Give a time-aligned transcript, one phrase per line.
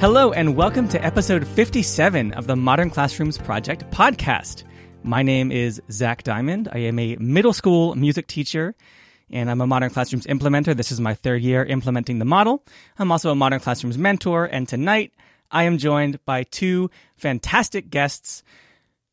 [0.00, 4.64] Hello, and welcome to episode 57 of the Modern Classrooms Project podcast.
[5.02, 6.70] My name is Zach Diamond.
[6.72, 8.74] I am a middle school music teacher,
[9.28, 10.74] and I'm a Modern Classrooms implementer.
[10.74, 12.64] This is my third year implementing the model.
[12.98, 15.12] I'm also a Modern Classrooms mentor, and tonight
[15.50, 18.42] I am joined by two fantastic guests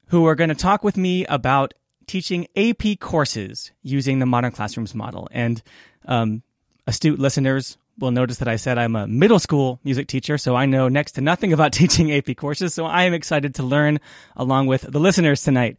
[0.05, 1.74] who are going to talk with me about
[2.08, 5.27] teaching AP courses using the Modern Classrooms model.
[5.34, 5.62] And
[6.05, 6.44] um,
[6.88, 10.66] astute listeners will notice that I said I'm a middle school music teacher, so I
[10.66, 12.74] know next to nothing about teaching AP courses.
[12.74, 14.00] So I am excited to learn
[14.36, 15.78] along with the listeners tonight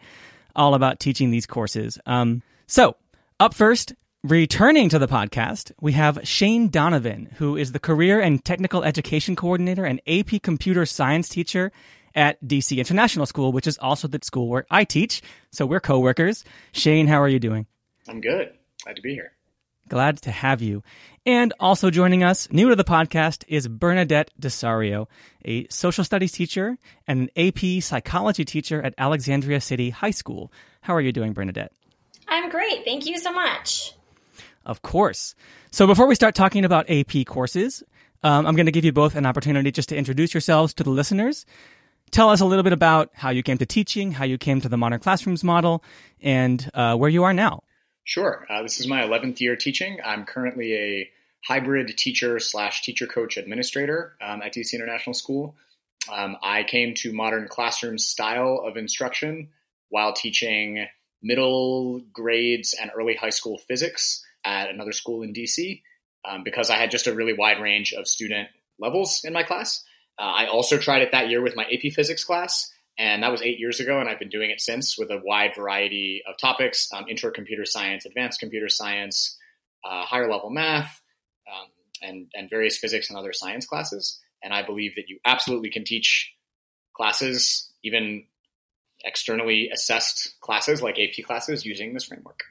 [0.57, 1.99] all about teaching these courses.
[2.07, 2.97] Um, so
[3.41, 8.45] up first, returning to the podcast, we have Shane Donovan, who is the career and
[8.45, 11.71] technical education coordinator and AP computer science teacher
[12.15, 15.23] at DC International School, which is also the school where I teach.
[15.53, 16.45] So we're coworkers.
[16.73, 17.67] Shane, how are you doing?
[18.09, 18.53] I'm good.
[18.83, 19.38] Glad to be here.
[19.89, 20.83] Glad to have you.
[21.25, 25.07] And also joining us, new to the podcast, is Bernadette Desario,
[25.45, 30.53] a social studies teacher and an AP psychology teacher at Alexandria City High School.
[30.83, 31.73] How are you doing, Bernadette?
[32.29, 32.85] I'm great.
[32.85, 33.95] Thank you so much.
[34.65, 35.35] Of course.
[35.71, 37.83] So before we start talking about AP courses,
[38.23, 40.91] um, I'm going to give you both an opportunity just to introduce yourselves to the
[40.91, 41.47] listeners.
[42.11, 44.69] Tell us a little bit about how you came to teaching, how you came to
[44.69, 45.85] the modern classrooms model,
[46.23, 47.63] and uh, where you are now.
[48.09, 48.47] Sure.
[48.49, 49.99] Uh, this is my 11th year teaching.
[50.03, 51.11] I'm currently a
[51.45, 55.57] hybrid teacher slash teacher coach administrator um, at DC International School.
[56.11, 59.51] Um, I came to modern classroom style of instruction
[59.91, 60.87] while teaching
[61.23, 65.83] middle grades and early high school physics at another school in DC
[66.27, 68.49] um, because I had just a really wide range of student
[68.79, 69.85] levels in my class.
[70.19, 72.73] Uh, I also tried it that year with my AP physics class.
[72.99, 75.53] And that was eight years ago, and I've been doing it since with a wide
[75.55, 79.39] variety of topics um, intro computer science, advanced computer science,
[79.85, 81.01] uh, higher level math,
[81.47, 81.69] um,
[82.03, 84.19] and, and various physics and other science classes.
[84.43, 86.33] And I believe that you absolutely can teach
[86.93, 88.25] classes, even
[89.05, 92.43] externally assessed classes like AP classes, using this framework.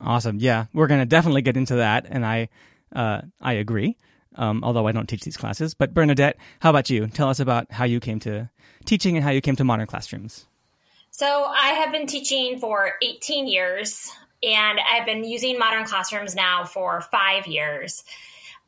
[0.00, 0.38] Awesome.
[0.38, 2.48] Yeah, we're going to definitely get into that, and I
[2.94, 3.96] uh, I agree.
[4.36, 5.74] Um, although I don't teach these classes.
[5.74, 7.06] But Bernadette, how about you?
[7.06, 8.48] Tell us about how you came to
[8.84, 10.46] teaching and how you came to modern classrooms.
[11.10, 14.10] So I have been teaching for 18 years
[14.42, 18.02] and I've been using modern classrooms now for five years.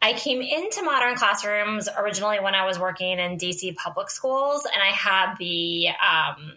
[0.00, 4.82] I came into modern classrooms originally when I was working in DC public schools, and
[4.82, 6.52] I had the um,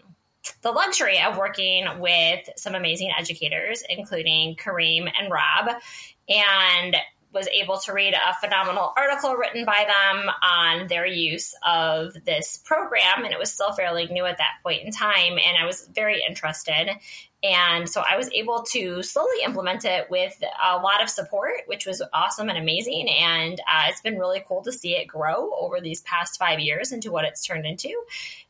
[0.62, 5.78] the luxury of working with some amazing educators, including Kareem and Rob.
[6.28, 6.98] And
[7.34, 12.58] was able to read a phenomenal article written by them on their use of this
[12.58, 13.24] program.
[13.24, 15.34] And it was still fairly new at that point in time.
[15.34, 16.90] And I was very interested.
[17.44, 21.86] And so I was able to slowly implement it with a lot of support, which
[21.86, 23.08] was awesome and amazing.
[23.10, 26.92] And uh, it's been really cool to see it grow over these past five years
[26.92, 27.94] into what it's turned into.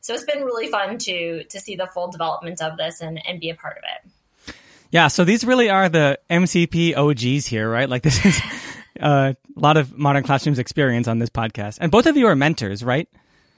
[0.00, 3.40] So it's been really fun to to see the full development of this and, and
[3.40, 4.10] be a part of it.
[4.90, 7.88] Yeah, so these really are the MCP OGs here, right?
[7.88, 8.40] Like this is
[9.00, 11.78] uh, a lot of modern classrooms experience on this podcast.
[11.80, 13.08] And both of you are mentors, right?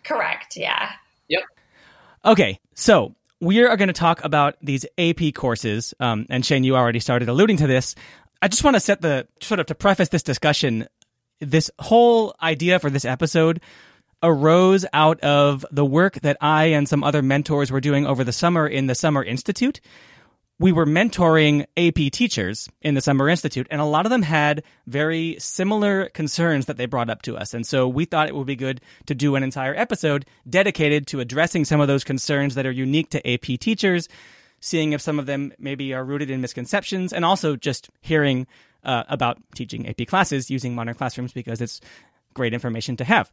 [0.04, 0.56] Correct.
[0.56, 0.90] Yeah.
[1.28, 1.42] Yep.
[2.24, 2.60] Okay.
[2.74, 5.94] So we are going to talk about these AP courses.
[6.00, 7.94] Um, and Shane, you already started alluding to this.
[8.42, 10.88] I just want to set the sort of to preface this discussion.
[11.40, 13.60] This whole idea for this episode
[14.22, 18.32] arose out of the work that I and some other mentors were doing over the
[18.32, 19.80] summer in the Summer Institute
[20.60, 24.62] we were mentoring AP teachers in the Summer Institute, and a lot of them had
[24.86, 27.54] very similar concerns that they brought up to us.
[27.54, 31.20] And so we thought it would be good to do an entire episode dedicated to
[31.20, 34.06] addressing some of those concerns that are unique to AP teachers,
[34.60, 38.46] seeing if some of them maybe are rooted in misconceptions, and also just hearing
[38.84, 41.80] uh, about teaching AP classes using modern classrooms because it's
[42.34, 43.30] great information to have.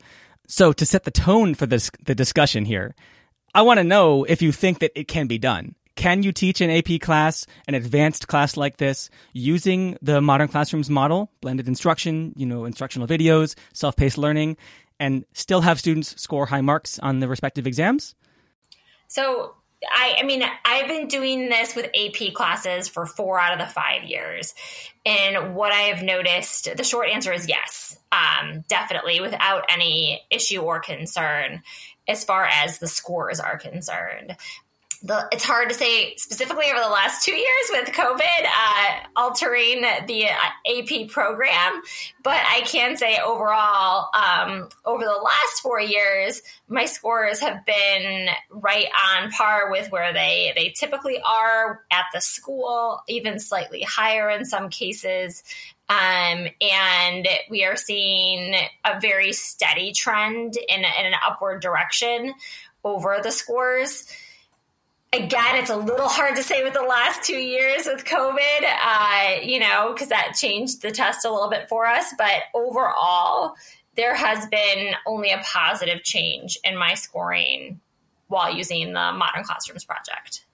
[0.47, 2.95] So to set the tone for this, the discussion here,
[3.53, 6.61] I want to know if you think that it can be done can you teach
[6.61, 12.33] an AP class, an advanced class like this, using the modern classrooms model, blended instruction,
[12.37, 14.55] you know, instructional videos, self-paced learning,
[14.99, 18.15] and still have students score high marks on the respective exams?
[19.07, 19.55] So
[19.85, 23.71] I, I, mean, I've been doing this with AP classes for four out of the
[23.71, 24.53] five years.
[25.05, 30.61] And what I have noticed, the short answer is yes, um, definitely, without any issue
[30.61, 31.63] or concern
[32.07, 34.35] as far as the scores are concerned.
[35.03, 39.81] The, it's hard to say specifically over the last two years with COVID uh, altering
[40.07, 41.81] the uh, AP program,
[42.23, 48.27] but I can say overall, um, over the last four years, my scores have been
[48.49, 54.29] right on par with where they they typically are at the school, even slightly higher
[54.29, 55.43] in some cases.
[55.89, 58.53] Um, and we are seeing
[58.83, 62.33] a very steady trend in, in an upward direction
[62.83, 64.05] over the scores
[65.13, 69.41] again, it's a little hard to say with the last two years with COVID, uh,
[69.41, 72.13] you know, because that changed the test a little bit for us.
[72.17, 73.55] But overall,
[73.95, 77.79] there has been only a positive change in my scoring
[78.27, 80.45] while using the Modern Classrooms project.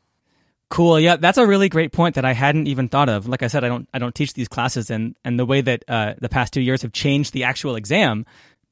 [0.70, 1.00] Cool.
[1.00, 3.28] Yeah, that's a really great point that I hadn't even thought of.
[3.28, 5.84] Like I said, I don't I don't teach these classes, and and the way that
[5.88, 8.26] uh, the past two years have changed the actual exam,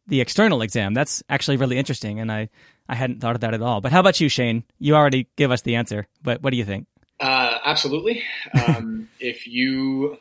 [0.07, 0.95] the external exam.
[0.95, 2.49] That's actually really interesting, and I
[2.87, 3.81] I hadn't thought of that at all.
[3.81, 4.63] But how about you, Shane?
[4.79, 6.87] You already give us the answer, but what do you think?
[7.19, 8.23] Uh, absolutely.
[8.53, 10.17] Um, if you,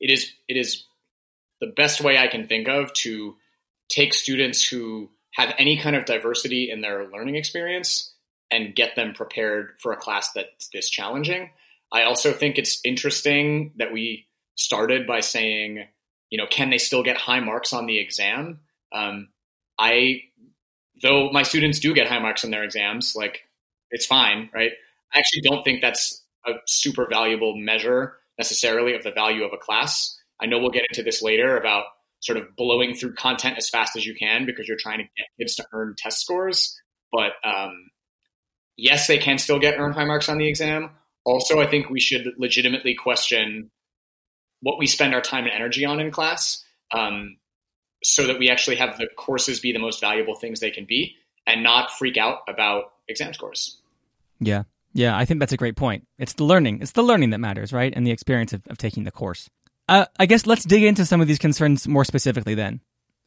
[0.00, 0.84] it is it is
[1.60, 3.36] the best way I can think of to
[3.88, 8.12] take students who have any kind of diversity in their learning experience
[8.50, 11.50] and get them prepared for a class that's this challenging.
[11.92, 14.26] I also think it's interesting that we
[14.56, 15.86] started by saying,
[16.30, 18.60] you know, can they still get high marks on the exam?
[18.92, 19.28] Um,
[19.78, 20.22] I
[21.04, 23.46] though my students do get high marks in their exams, like
[23.90, 24.72] it's fine, right?
[25.14, 29.58] I actually don't think that's a super valuable measure necessarily of the value of a
[29.58, 30.18] class.
[30.40, 31.84] I know we'll get into this later about
[32.20, 35.26] sort of blowing through content as fast as you can because you're trying to get
[35.38, 36.74] kids to earn test scores.
[37.12, 37.90] But um,
[38.78, 40.90] yes, they can still get earn high marks on the exam.
[41.26, 43.70] Also, I think we should legitimately question
[44.62, 46.64] what we spend our time and energy on in class.
[46.92, 47.36] Um,
[48.04, 51.16] so that we actually have the courses be the most valuable things they can be
[51.46, 53.78] and not freak out about exam scores.
[54.40, 54.64] Yeah.
[54.92, 56.06] Yeah, I think that's a great point.
[56.18, 56.80] It's the learning.
[56.80, 57.92] It's the learning that matters, right?
[57.94, 59.50] And the experience of, of taking the course.
[59.88, 62.80] Uh, I guess let's dig into some of these concerns more specifically then.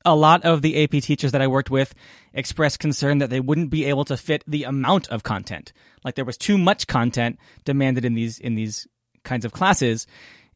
[0.06, 1.94] A lot of the AP teachers that I worked with
[2.34, 5.74] expressed concern that they wouldn't be able to fit the amount of content.
[6.06, 8.88] Like there was too much content demanded in these in these
[9.24, 10.08] kinds of classes.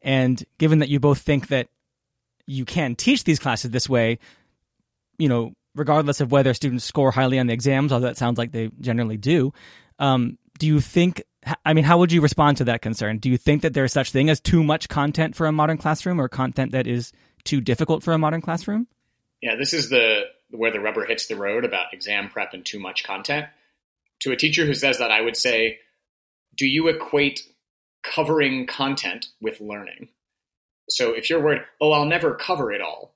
[0.01, 1.67] And given that you both think that
[2.51, 4.19] you can teach these classes this way,
[5.17, 8.51] you know, regardless of whether students score highly on the exams, although that sounds like
[8.51, 9.53] they generally do.
[9.99, 11.23] Um, do you think?
[11.65, 13.17] I mean, how would you respond to that concern?
[13.17, 16.19] Do you think that there's such thing as too much content for a modern classroom,
[16.19, 17.11] or content that is
[17.43, 18.87] too difficult for a modern classroom?
[19.41, 22.79] Yeah, this is the where the rubber hits the road about exam prep and too
[22.79, 23.47] much content.
[24.21, 25.79] To a teacher who says that, I would say,
[26.55, 27.41] do you equate
[28.03, 30.09] covering content with learning?
[30.91, 33.13] So if you're worried, oh, I'll never cover it all,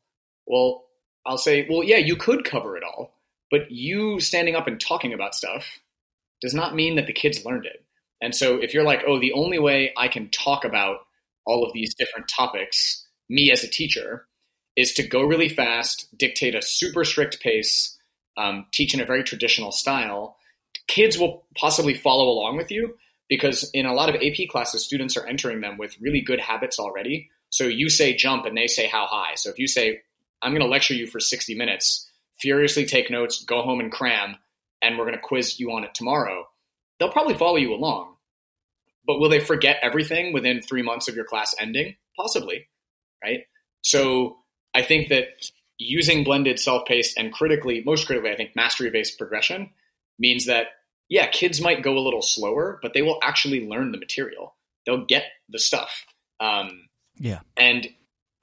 [0.47, 0.85] well,
[1.25, 3.13] I'll say, well, yeah, you could cover it all,
[3.51, 5.65] but you standing up and talking about stuff
[6.41, 7.83] does not mean that the kids learned it.
[8.21, 10.99] And so if you're like, oh, the only way I can talk about
[11.45, 14.25] all of these different topics, me as a teacher,
[14.75, 17.97] is to go really fast, dictate a super strict pace,
[18.37, 20.37] um, teach in a very traditional style.
[20.87, 22.97] Kids will possibly follow along with you
[23.29, 26.79] because in a lot of AP classes, students are entering them with really good habits
[26.79, 27.29] already.
[27.55, 29.35] So you say jump and they say how high.
[29.35, 30.01] So if you say,
[30.41, 34.35] I'm going to lecture you for 60 minutes, furiously take notes, go home and cram,
[34.81, 36.49] and we're going to quiz you on it tomorrow,
[36.99, 38.13] they'll probably follow you along.
[39.07, 41.95] But will they forget everything within three months of your class ending?
[42.17, 42.67] Possibly,
[43.23, 43.45] right?
[43.83, 44.35] So
[44.73, 45.27] I think that
[45.77, 49.69] using blended self-paced and critically, most critically, I think mastery-based progression
[50.19, 50.71] means that,
[51.07, 54.55] yeah, kids might go a little slower, but they will actually learn the material.
[54.85, 56.03] They'll get the stuff.
[56.41, 56.84] Um,
[57.19, 57.39] yeah.
[57.57, 57.87] And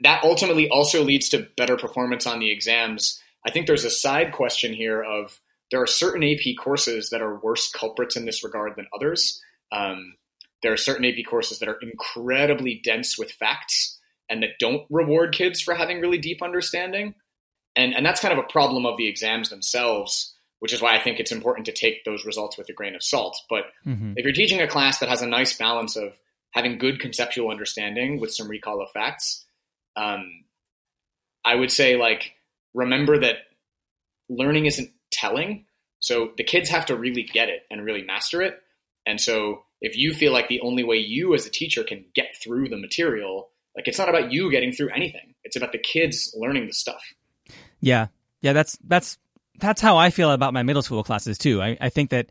[0.01, 3.21] that ultimately also leads to better performance on the exams.
[3.47, 5.39] I think there's a side question here of
[5.71, 9.41] there are certain AP courses that are worse culprits in this regard than others.
[9.71, 10.17] Um,
[10.63, 13.99] there are certain AP courses that are incredibly dense with facts
[14.29, 17.15] and that don't reward kids for having really deep understanding.
[17.75, 21.03] And, and that's kind of a problem of the exams themselves, which is why I
[21.03, 23.37] think it's important to take those results with a grain of salt.
[23.49, 24.13] But mm-hmm.
[24.17, 26.13] if you're teaching a class that has a nice balance of
[26.53, 29.45] having good conceptual understanding with some recall of facts.
[29.97, 30.45] Um,
[31.45, 32.35] I would say like
[32.75, 33.37] remember that
[34.29, 35.67] learning isn't telling.
[36.01, 38.61] So the kids have to really get it and really master it.
[39.07, 42.37] And so if you feel like the only way you as a teacher can get
[42.43, 45.35] through the material, like it's not about you getting through anything.
[45.45, 47.03] It's about the kids learning the stuff.
[47.81, 48.09] Yeah.
[48.41, 49.19] Yeah, that's that's
[49.59, 51.63] that's how I feel about my middle school classes too.
[51.63, 52.27] I, I think that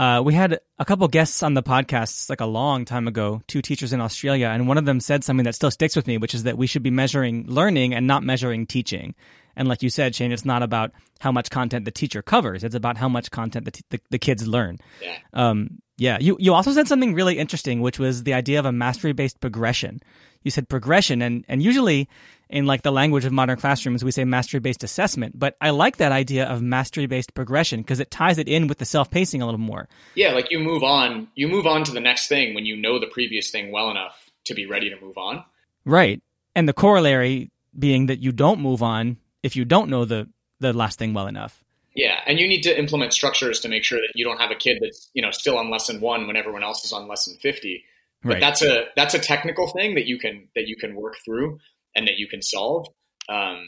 [0.00, 3.60] uh, we had a couple guests on the podcast like a long time ago, two
[3.60, 6.34] teachers in Australia, and one of them said something that still sticks with me, which
[6.34, 9.14] is that we should be measuring learning and not measuring teaching.
[9.56, 12.74] And like you said, Shane, it's not about how much content the teacher covers; it's
[12.74, 14.78] about how much content the, t- the, the, kids learn.
[15.02, 15.18] Yeah.
[15.34, 18.72] Um, Yeah, you you also said something really interesting, which was the idea of a
[18.72, 20.00] mastery based progression.
[20.42, 22.08] You said progression, and and usually
[22.48, 25.38] in like the language of modern classrooms, we say mastery based assessment.
[25.38, 28.78] But I like that idea of mastery based progression because it ties it in with
[28.78, 29.90] the self pacing a little more.
[30.14, 32.98] Yeah, like you move on, you move on to the next thing when you know
[32.98, 35.44] the previous thing well enough to be ready to move on.
[35.84, 36.22] Right,
[36.56, 40.30] and the corollary being that you don't move on if you don't know the
[40.60, 41.62] the last thing well enough.
[41.94, 44.54] Yeah, and you need to implement structures to make sure that you don't have a
[44.54, 47.84] kid that's you know still on lesson one when everyone else is on lesson fifty.
[48.22, 48.40] But right.
[48.40, 51.58] that's a that's a technical thing that you can that you can work through
[51.96, 52.86] and that you can solve
[53.28, 53.64] um,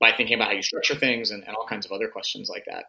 [0.00, 2.64] by thinking about how you structure things and, and all kinds of other questions like
[2.66, 2.86] that.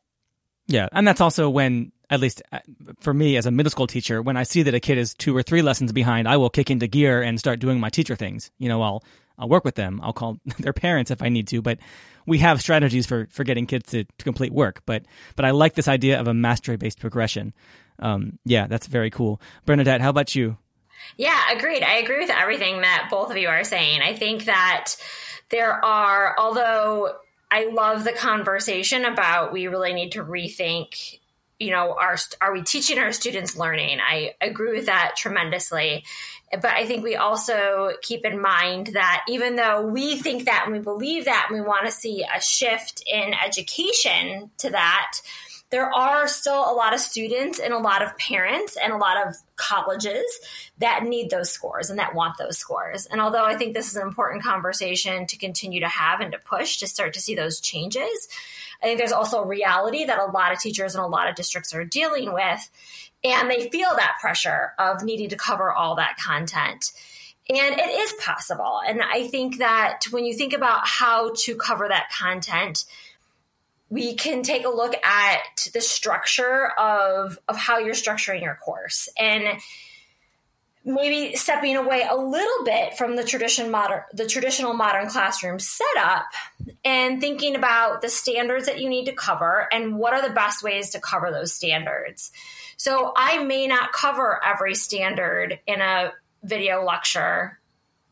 [0.68, 2.60] Yeah, and that's also when, at least uh,
[3.00, 5.36] for me as a middle school teacher, when I see that a kid is two
[5.36, 8.52] or three lessons behind, I will kick into gear and start doing my teacher things.
[8.60, 9.04] You know, I'll
[9.40, 10.00] I'll work with them.
[10.04, 11.80] I'll call their parents if I need to, but
[12.26, 14.82] we have strategies for for getting kids to, to complete work.
[14.86, 15.06] But
[15.36, 17.54] but I like this idea of a mastery based progression.
[18.00, 19.42] Um, yeah, that's very cool.
[19.66, 20.58] Bernadette, how about you?
[21.18, 21.84] Yeah, agreed.
[21.84, 24.02] I agree with everything that both of you are saying.
[24.02, 24.96] I think that
[25.50, 27.14] there are, although
[27.52, 31.20] I love the conversation about we really need to rethink
[31.60, 36.06] you know are are we teaching our students learning i agree with that tremendously
[36.52, 40.74] but i think we also keep in mind that even though we think that and
[40.74, 45.22] we believe that and we want to see a shift in education to that
[45.72, 49.28] there are still a lot of students and a lot of parents and a lot
[49.28, 50.26] of colleges
[50.80, 53.06] that need those scores and that want those scores.
[53.06, 56.40] And although I think this is an important conversation to continue to have and to
[56.40, 58.30] push to start to see those changes,
[58.82, 61.36] I think there's also a reality that a lot of teachers and a lot of
[61.36, 62.70] districts are dealing with.
[63.24, 66.92] And they feel that pressure of needing to cover all that content.
[67.50, 68.80] And it is possible.
[68.86, 72.86] And I think that when you think about how to cover that content,
[73.90, 79.10] we can take a look at the structure of of how you're structuring your course
[79.18, 79.60] and
[80.86, 86.28] maybe stepping away a little bit from the tradition modern the traditional modern classroom setup
[86.86, 90.64] and thinking about the standards that you need to cover and what are the best
[90.64, 92.32] ways to cover those standards
[92.80, 96.12] so i may not cover every standard in a
[96.44, 97.60] video lecture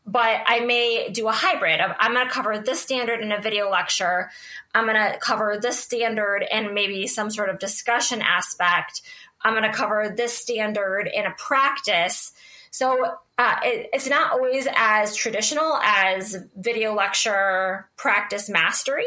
[0.08, 3.42] but I may do a hybrid of I'm going to cover this standard in a
[3.42, 4.30] video lecture.
[4.74, 9.02] I'm going to cover this standard and maybe some sort of discussion aspect.
[9.42, 12.32] I'm going to cover this standard in a practice.
[12.70, 19.06] So uh, it, it's not always as traditional as video lecture practice mastery,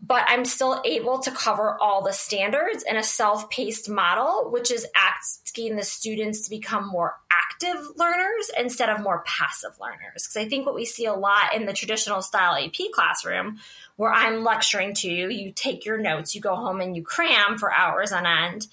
[0.00, 4.70] but I'm still able to cover all the standards in a self paced model, which
[4.70, 9.98] is asking the students to become more active learners instead of more passive learners.
[10.14, 13.58] Because I think what we see a lot in the traditional style AP classroom,
[13.96, 17.58] where I'm lecturing to you, you take your notes, you go home and you cram
[17.58, 18.68] for hours on end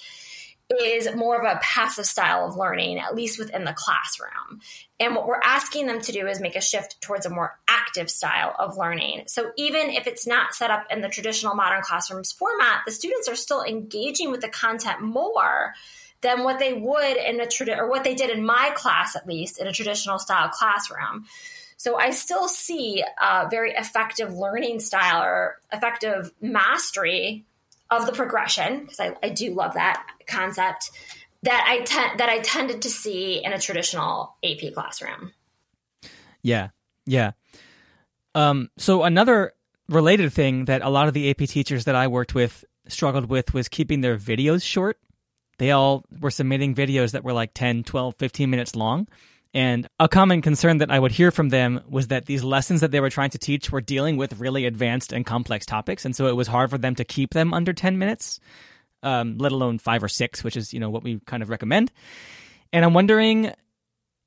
[0.80, 4.62] is more of a passive style of learning, at least within the classroom.
[5.00, 8.10] And what we're asking them to do is make a shift towards a more active
[8.10, 9.24] style of learning.
[9.28, 13.28] So even if it's not set up in the traditional modern classrooms format, the students
[13.28, 15.74] are still engaging with the content more
[16.22, 19.28] than what they would in a tradi- or what they did in my class at
[19.28, 21.26] least in a traditional style classroom.
[21.78, 27.44] So I still see a very effective learning style or effective mastery
[27.92, 30.90] of the progression because I, I do love that concept
[31.44, 35.34] that I te- that I tended to see in a traditional AP classroom.
[36.42, 36.70] Yeah,
[37.06, 37.32] yeah.
[38.34, 39.54] Um, so another
[39.90, 43.54] related thing that a lot of the AP teachers that I worked with struggled with
[43.54, 44.98] was keeping their videos short.
[45.58, 49.08] They all were submitting videos that were like 10, 12, 15 minutes long.
[49.54, 52.92] And a common concern that I would hear from them was that these lessons that
[52.92, 56.06] they were trying to teach were dealing with really advanced and complex topics.
[56.06, 58.40] And so it was hard for them to keep them under 10 minutes,
[59.04, 61.92] um, let alone five or six, which is, you know, what we kind of recommend.
[62.72, 63.52] And I'm wondering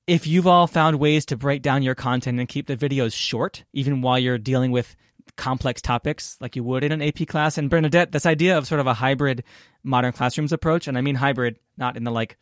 [0.06, 3.64] if you've all found ways to break down your content and keep the videos short,
[3.72, 4.94] even while you're dealing with
[5.36, 7.56] complex topics like you would in an AP class.
[7.56, 9.42] And Bernadette, this idea of sort of a hybrid
[9.82, 12.36] modern classrooms approach, and I mean hybrid, not in the like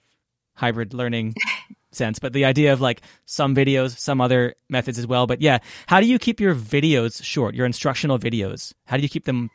[0.54, 1.34] hybrid learning
[1.94, 5.26] sense, but the idea of like some videos, some other methods as well.
[5.26, 8.72] But yeah, how do you keep your videos short, your instructional videos?
[8.86, 9.50] How do you keep them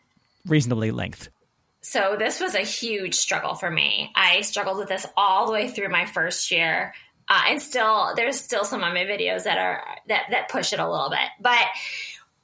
[0.45, 1.29] reasonably length?
[1.81, 4.11] So this was a huge struggle for me.
[4.15, 6.93] I struggled with this all the way through my first year.
[7.29, 10.79] Uh, and still, there's still some of my videos that are that that push it
[10.79, 11.29] a little bit.
[11.41, 11.65] But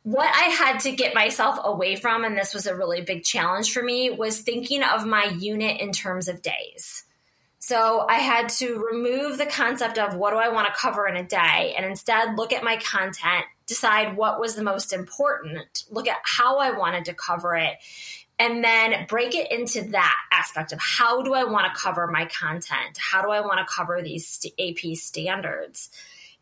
[0.03, 3.71] what I had to get myself away from, and this was a really big challenge
[3.71, 7.05] for me, was thinking of my unit in terms of days.
[7.65, 11.15] So I had to remove the concept of what do I want to cover in
[11.15, 16.09] a day and instead look at my content, decide what was the most important, look
[16.09, 17.75] at how I wanted to cover it,
[18.37, 22.25] and then break it into that aspect of how do I want to cover my
[22.25, 22.97] content?
[22.97, 25.89] How do I want to cover these AP standards?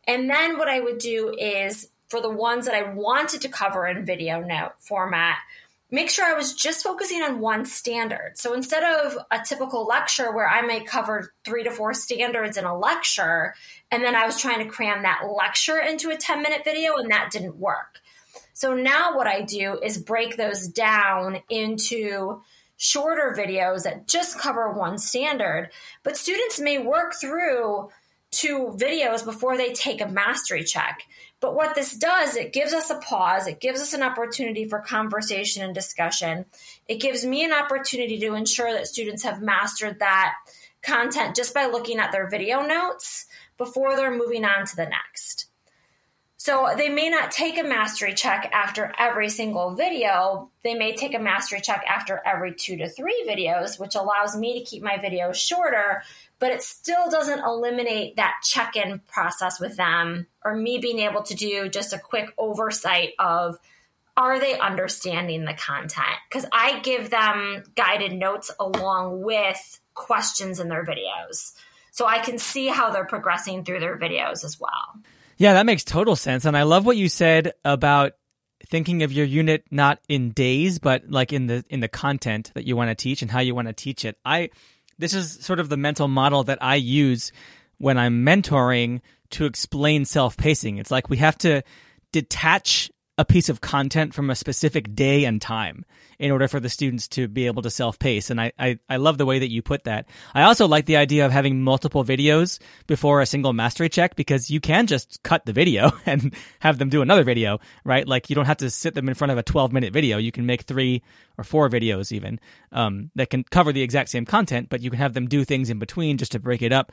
[0.07, 3.85] And then what I would do is for the ones that I wanted to cover
[3.85, 5.37] in video note format,
[5.91, 8.33] make sure I was just focusing on one standard.
[8.35, 12.63] So instead of a typical lecture where I may cover three to four standards in
[12.63, 13.53] a lecture,
[13.91, 17.11] and then I was trying to cram that lecture into a 10 minute video and
[17.11, 17.99] that didn't work.
[18.53, 22.41] So now what I do is break those down into
[22.77, 25.69] shorter videos that just cover one standard.
[26.03, 27.89] But students may work through
[28.31, 31.03] two videos before they take a mastery check.
[31.41, 34.79] But what this does, it gives us a pause, it gives us an opportunity for
[34.79, 36.45] conversation and discussion.
[36.87, 40.35] It gives me an opportunity to ensure that students have mastered that
[40.83, 43.25] content just by looking at their video notes
[43.57, 45.47] before they're moving on to the next.
[46.37, 50.49] So they may not take a mastery check after every single video.
[50.63, 54.57] They may take a mastery check after every two to three videos, which allows me
[54.57, 56.01] to keep my videos shorter,
[56.41, 61.21] but it still doesn't eliminate that check in process with them or me being able
[61.21, 63.57] to do just a quick oversight of
[64.17, 66.17] are they understanding the content?
[66.27, 71.53] Because I give them guided notes along with questions in their videos.
[71.91, 74.99] So I can see how they're progressing through their videos as well.
[75.37, 76.45] Yeah, that makes total sense.
[76.45, 78.13] And I love what you said about
[78.67, 82.65] thinking of your unit not in days, but like in the in the content that
[82.65, 84.17] you want to teach and how you want to teach it.
[84.25, 84.49] I
[85.01, 87.31] this is sort of the mental model that I use
[87.77, 90.77] when I'm mentoring to explain self-pacing.
[90.77, 91.63] It's like we have to
[92.11, 95.85] detach a piece of content from a specific day and time
[96.17, 98.29] in order for the students to be able to self pace.
[98.29, 100.07] And I, I, I, love the way that you put that.
[100.33, 104.49] I also like the idea of having multiple videos before a single mastery check because
[104.49, 108.07] you can just cut the video and have them do another video, right?
[108.07, 110.17] Like you don't have to sit them in front of a 12 minute video.
[110.17, 111.03] You can make three
[111.37, 112.39] or four videos even
[112.71, 115.69] um, that can cover the exact same content, but you can have them do things
[115.69, 116.91] in between just to break it up.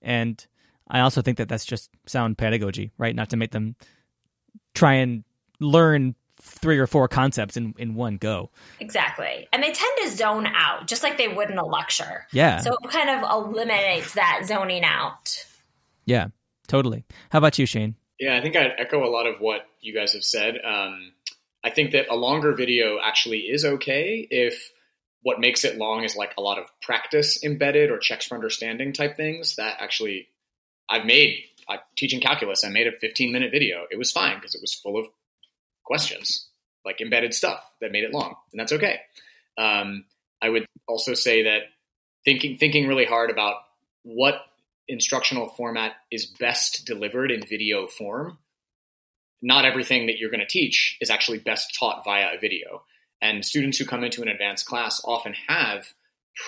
[0.00, 0.44] And
[0.88, 3.14] I also think that that's just sound pedagogy, right?
[3.14, 3.76] Not to make them
[4.74, 5.24] try and
[5.60, 8.50] learn three or four concepts in, in one go.
[8.80, 9.48] Exactly.
[9.52, 12.26] And they tend to zone out, just like they would in a lecture.
[12.32, 12.60] Yeah.
[12.60, 15.44] So it kind of eliminates that zoning out.
[16.04, 16.28] Yeah,
[16.68, 17.04] totally.
[17.30, 17.96] How about you, Shane?
[18.18, 20.58] Yeah, I think I echo a lot of what you guys have said.
[20.64, 21.12] Um,
[21.62, 24.72] I think that a longer video actually is okay if
[25.22, 28.92] what makes it long is like a lot of practice embedded or checks for understanding
[28.92, 30.28] type things that actually
[30.88, 31.44] I've made.
[31.68, 33.84] I'm teaching calculus, I made a 15 minute video.
[33.90, 35.06] It was fine because it was full of
[35.88, 36.46] questions,
[36.84, 39.00] like embedded stuff that made it long, and that's okay.
[39.56, 40.04] Um,
[40.40, 41.62] I would also say that
[42.24, 43.56] thinking thinking really hard about
[44.04, 44.36] what
[44.86, 48.38] instructional format is best delivered in video form.
[49.42, 52.82] Not everything that you're going to teach is actually best taught via a video.
[53.20, 55.92] And students who come into an advanced class often have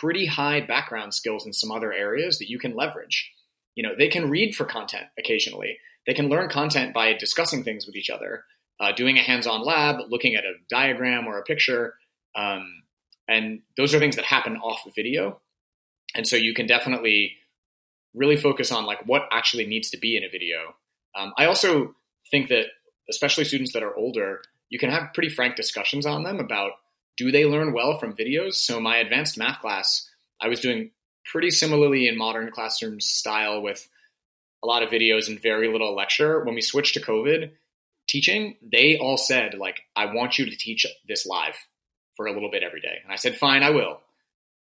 [0.01, 3.31] pretty high background skills in some other areas that you can leverage.
[3.75, 5.79] You know, they can read for content occasionally.
[6.07, 8.45] They can learn content by discussing things with each other
[8.81, 11.95] uh, doing a hands-on lab, looking at a diagram or a picture,
[12.35, 12.67] um,
[13.29, 15.41] and those are things that happen off video.
[16.15, 17.37] And so you can definitely
[18.15, 20.75] really focus on like what actually needs to be in a video.
[21.15, 21.95] Um, I also
[22.31, 22.67] think that
[23.09, 26.73] especially students that are older, you can have pretty frank discussions on them about
[27.17, 28.55] do they learn well from videos.
[28.55, 30.09] So my advanced math class,
[30.41, 30.91] I was doing
[31.31, 33.89] pretty similarly in modern classroom style with
[34.63, 36.43] a lot of videos and very little lecture.
[36.45, 37.51] When we switched to COVID,
[38.11, 41.55] teaching, they all said, like, I want you to teach this live
[42.17, 42.99] for a little bit every day.
[43.03, 44.01] And I said, fine, I will.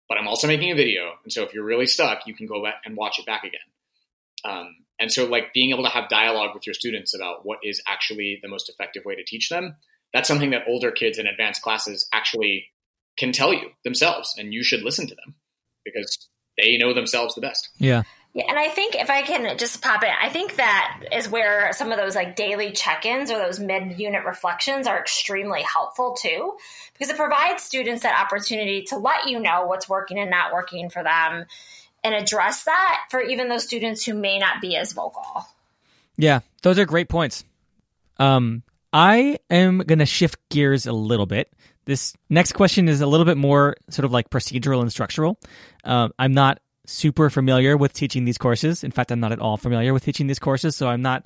[0.10, 1.14] But I'm also making a video.
[1.24, 3.60] And so if you're really stuck, you can go back and watch it back again.
[4.46, 7.82] Um, and so, like, being able to have dialogue with your students about what is
[7.88, 9.76] actually the most effective way to teach them,
[10.14, 12.68] that's something that older kids in advanced classes actually
[13.18, 14.36] can tell you themselves.
[14.38, 15.36] And you should listen to them
[15.84, 17.70] because they know themselves the best.
[17.78, 18.04] Yeah.
[18.38, 21.74] Yeah, and I think if I can just pop in, I think that is where
[21.74, 26.56] some of those like daily check-ins or those mid-unit reflections are extremely helpful too,
[26.94, 30.92] because it provides students that opportunity to let you know what's working and not working
[30.92, 31.46] for them,
[32.04, 35.48] and address that for even those students who may not be as vocal.
[36.16, 37.44] Yeah, those are great points.
[38.20, 38.62] Um,
[38.94, 41.52] I am going to shift gears a little bit.
[41.86, 45.40] This next question is a little bit more sort of like procedural and structural.
[45.84, 48.84] Uh, I'm not super familiar with teaching these courses.
[48.84, 51.26] In fact, I'm not at all familiar with teaching these courses, so I'm not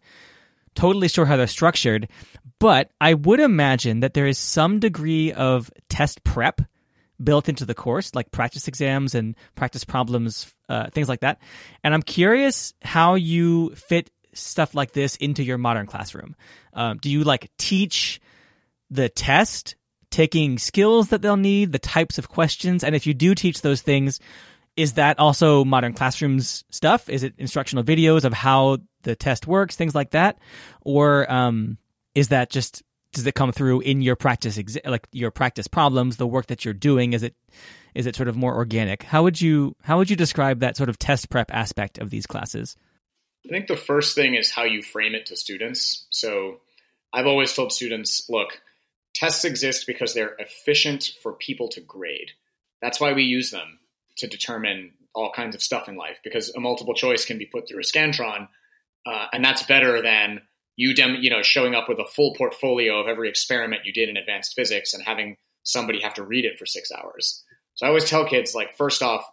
[0.75, 2.09] totally sure how they're structured.
[2.59, 6.61] But I would imagine that there is some degree of test prep
[7.23, 11.39] built into the course, like practice exams and practice problems, uh, things like that.
[11.83, 16.35] And I'm curious how you fit stuff like this into your modern classroom.
[16.73, 18.19] Um, do you like teach
[18.89, 19.75] the test
[20.09, 23.81] taking skills that they'll need, the types of questions, and if you do teach those
[23.81, 24.19] things,
[24.81, 27.07] is that also modern classrooms stuff?
[27.07, 30.39] Is it instructional videos of how the test works, things like that,
[30.81, 31.77] or um,
[32.15, 32.81] is that just
[33.13, 36.73] does it come through in your practice, like your practice problems, the work that you're
[36.73, 37.13] doing?
[37.13, 37.35] Is it
[37.93, 39.03] is it sort of more organic?
[39.03, 42.25] How would you how would you describe that sort of test prep aspect of these
[42.25, 42.75] classes?
[43.45, 46.07] I think the first thing is how you frame it to students.
[46.09, 46.61] So
[47.13, 48.59] I've always told students, look,
[49.13, 52.31] tests exist because they're efficient for people to grade.
[52.81, 53.77] That's why we use them
[54.21, 57.67] to determine all kinds of stuff in life because a multiple choice can be put
[57.67, 58.47] through a Scantron,
[59.05, 60.41] uh, and that's better than
[60.75, 64.09] you dem- you know showing up with a full portfolio of every experiment you did
[64.09, 67.43] in advanced physics and having somebody have to read it for six hours.
[67.75, 69.25] So I always tell kids like first off,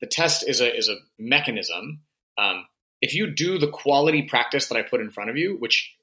[0.00, 2.00] the test is a is a mechanism.
[2.36, 2.66] Um,
[3.00, 5.94] if you do the quality practice that I put in front of you, which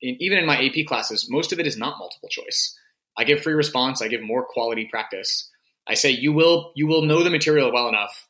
[0.00, 2.76] in, even in my AP classes, most of it is not multiple choice.
[3.16, 4.00] I give free response.
[4.00, 5.50] I give more quality practice.
[5.88, 8.28] I say you will you will know the material well enough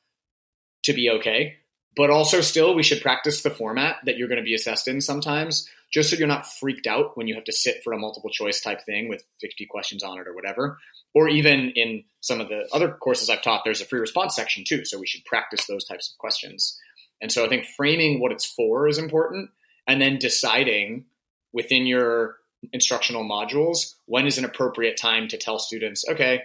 [0.85, 1.57] to be okay,
[1.97, 5.01] but also still we should practice the format that you're going to be assessed in
[5.01, 8.31] sometimes, just so you're not freaked out when you have to sit for a multiple
[8.31, 10.79] choice type thing with 50 questions on it or whatever.
[11.15, 14.65] Or even in some of the other courses I've taught, there's a free response section
[14.67, 16.79] too, so we should practice those types of questions.
[17.21, 19.51] And so I think framing what it's for is important,
[19.87, 21.05] and then deciding
[21.53, 22.37] within your
[22.73, 26.43] instructional modules when is an appropriate time to tell students, okay,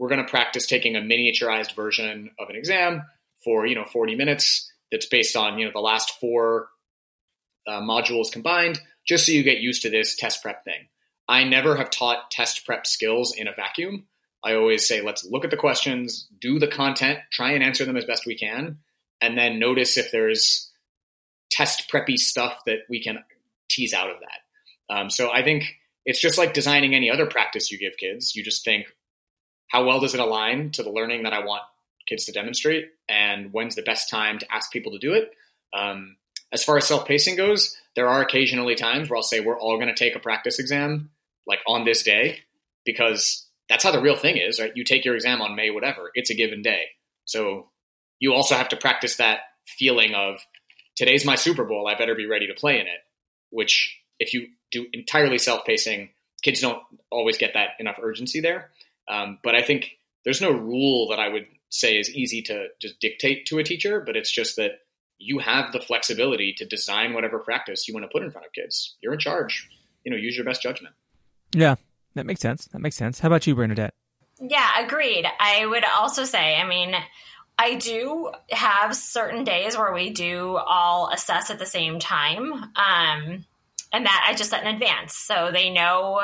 [0.00, 3.02] we're going to practice taking a miniaturized version of an exam
[3.44, 6.68] for you know 40 minutes that's based on you know the last four
[7.68, 10.88] uh, modules combined just so you get used to this test prep thing.
[11.28, 14.06] I never have taught test prep skills in a vacuum.
[14.42, 17.98] I always say let's look at the questions do the content try and answer them
[17.98, 18.78] as best we can
[19.20, 20.70] and then notice if there's
[21.50, 23.22] test preppy stuff that we can
[23.68, 24.94] tease out of that.
[24.94, 28.34] Um, so i think it's just like designing any other practice you give kids.
[28.34, 28.86] You just think
[29.70, 31.62] how well does it align to the learning that I want
[32.06, 35.32] kids to demonstrate, and when's the best time to ask people to do it.
[35.72, 36.16] Um,
[36.52, 39.76] as far as self pacing goes, there are occasionally times where I'll say we're all
[39.76, 41.10] going to take a practice exam
[41.46, 42.40] like on this day
[42.84, 44.72] because that's how the real thing is, right?
[44.74, 46.86] You take your exam on May whatever, it's a given day.
[47.24, 47.68] So
[48.18, 50.40] you also have to practice that feeling of
[50.96, 53.00] today's my Super Bowl, I better be ready to play in it,
[53.50, 56.10] which if you do entirely self pacing,
[56.42, 58.70] kids don't always get that enough urgency there.
[59.10, 63.00] Um, but I think there's no rule that I would say is easy to just
[63.00, 64.80] dictate to a teacher, but it's just that
[65.18, 68.52] you have the flexibility to design whatever practice you want to put in front of
[68.52, 68.96] kids.
[69.00, 69.68] You're in charge.
[70.04, 70.94] You know, use your best judgment.
[71.52, 71.74] Yeah,
[72.14, 72.66] that makes sense.
[72.66, 73.20] That makes sense.
[73.20, 73.94] How about you, Bernadette?
[74.40, 75.26] Yeah, agreed.
[75.38, 76.94] I would also say, I mean,
[77.58, 82.52] I do have certain days where we do all assess at the same time.
[82.52, 83.44] Um,
[83.92, 85.14] and that I just set in advance.
[85.14, 86.22] So they know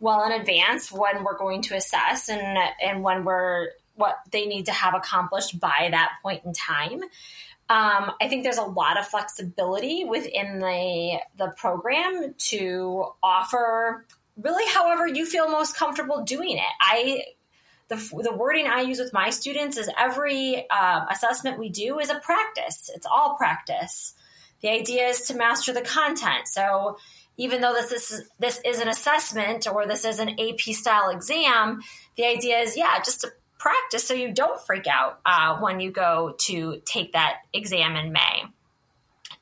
[0.00, 4.66] well in advance when we're going to assess and and when we're what they need
[4.66, 7.02] to have accomplished by that point in time.
[7.70, 14.04] Um, I think there's a lot of flexibility within the the program to offer
[14.36, 16.72] really however you feel most comfortable doing it.
[16.80, 17.22] I
[17.88, 22.10] the, the wording I use with my students is every uh, assessment we do is
[22.10, 22.90] a practice.
[22.94, 24.14] It's all practice.
[24.60, 26.48] The idea is to master the content.
[26.48, 26.96] So
[27.36, 31.80] even though this, is this is an assessment or this is an AP style exam,
[32.16, 35.90] the idea is yeah, just to practice so you don't freak out uh, when you
[35.90, 38.44] go to take that exam in May.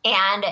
[0.04, 0.44] And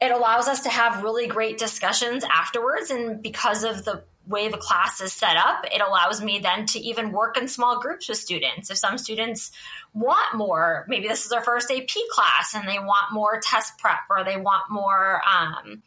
[0.00, 2.90] it allows us to have really great discussions afterwards.
[2.90, 6.78] And because of the way the class is set up, it allows me then to
[6.78, 8.70] even work in small groups with students.
[8.70, 9.52] If some students
[9.94, 14.00] want more, maybe this is their first AP class and they want more test prep
[14.10, 15.22] or they want more.
[15.26, 15.82] Um,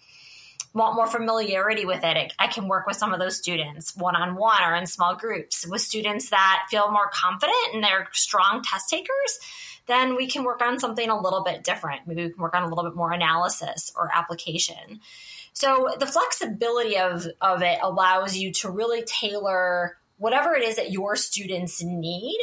[0.73, 4.35] want more familiarity with it, I can work with some of those students one on
[4.35, 5.65] one or in small groups.
[5.67, 9.39] With students that feel more confident and they're strong test takers,
[9.87, 12.07] then we can work on something a little bit different.
[12.07, 15.01] Maybe we can work on a little bit more analysis or application.
[15.53, 20.91] So the flexibility of, of it allows you to really tailor whatever it is that
[20.91, 22.39] your students need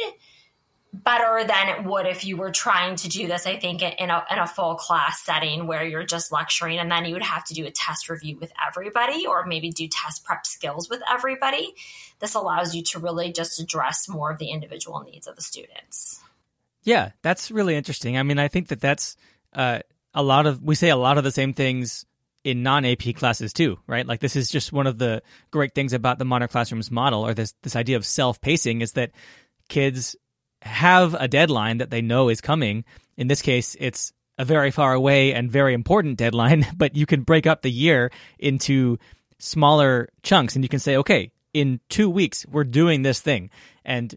[0.91, 4.25] better than it would if you were trying to do this, I think, in a,
[4.31, 7.53] in a full class setting where you're just lecturing and then you would have to
[7.53, 11.73] do a test review with everybody or maybe do test prep skills with everybody.
[12.19, 16.19] This allows you to really just address more of the individual needs of the students.
[16.83, 18.17] Yeah, that's really interesting.
[18.17, 19.15] I mean, I think that that's
[19.53, 19.79] uh,
[20.13, 22.05] a lot of, we say a lot of the same things
[22.43, 24.07] in non AP classes too, right?
[24.07, 25.21] Like this is just one of the
[25.51, 28.93] great things about the modern classrooms model or this, this idea of self pacing is
[28.93, 29.11] that
[29.67, 30.15] kids
[30.61, 32.83] have a deadline that they know is coming.
[33.17, 37.23] In this case, it's a very far away and very important deadline, but you can
[37.23, 38.97] break up the year into
[39.37, 43.49] smaller chunks and you can say, okay, in two weeks we're doing this thing,
[43.83, 44.15] and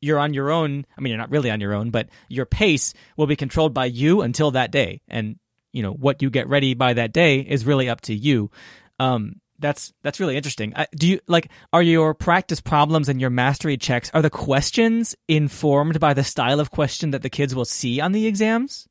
[0.00, 0.86] you're on your own.
[0.96, 3.86] I mean, you're not really on your own, but your pace will be controlled by
[3.86, 5.38] you until that day, and
[5.72, 8.50] you know what you get ready by that day is really up to you.
[8.98, 10.74] Um, that's that's really interesting.
[10.94, 16.00] Do you like are your practice problems and your mastery checks are the questions informed
[16.00, 18.88] by the style of question that the kids will see on the exams?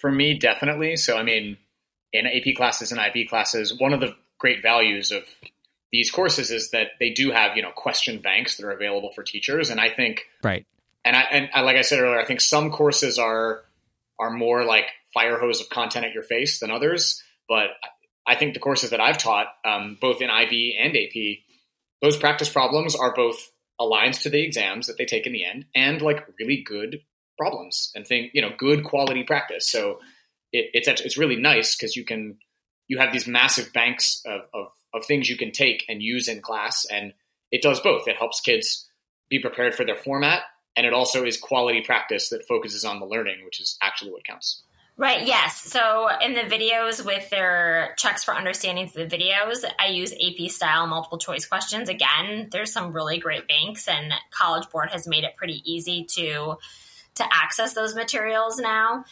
[0.00, 0.96] For me, definitely.
[0.96, 1.56] So I mean,
[2.12, 5.24] in AP classes and IB classes, one of the great values of
[5.92, 9.22] these courses is that they do have you know question banks that are available for
[9.22, 10.66] teachers, and I think right.
[11.04, 13.62] And I and like I said earlier, I think some courses are
[14.18, 17.68] are more like fire hose of content at your face than others, but
[18.26, 21.44] I think the courses that I've taught, um, both in IB and AP,
[22.02, 25.66] those practice problems are both aligned to the exams that they take in the end
[25.74, 27.00] and like really good
[27.38, 29.68] problems and think, you know, good quality practice.
[29.68, 30.00] So
[30.52, 32.38] it, it's, it's really nice because you can,
[32.88, 36.40] you have these massive banks of, of, of things you can take and use in
[36.40, 36.86] class.
[36.90, 37.12] And
[37.52, 38.08] it does both.
[38.08, 38.86] It helps kids
[39.28, 40.42] be prepared for their format.
[40.76, 44.24] And it also is quality practice that focuses on the learning, which is actually what
[44.24, 44.62] counts.
[44.98, 45.62] Right, yes.
[45.62, 50.86] So in the videos with their checks for understanding the videos, I use AP style
[50.86, 51.90] multiple choice questions.
[51.90, 56.56] Again, there's some really great banks and College Board has made it pretty easy to
[57.16, 59.04] to access those materials now.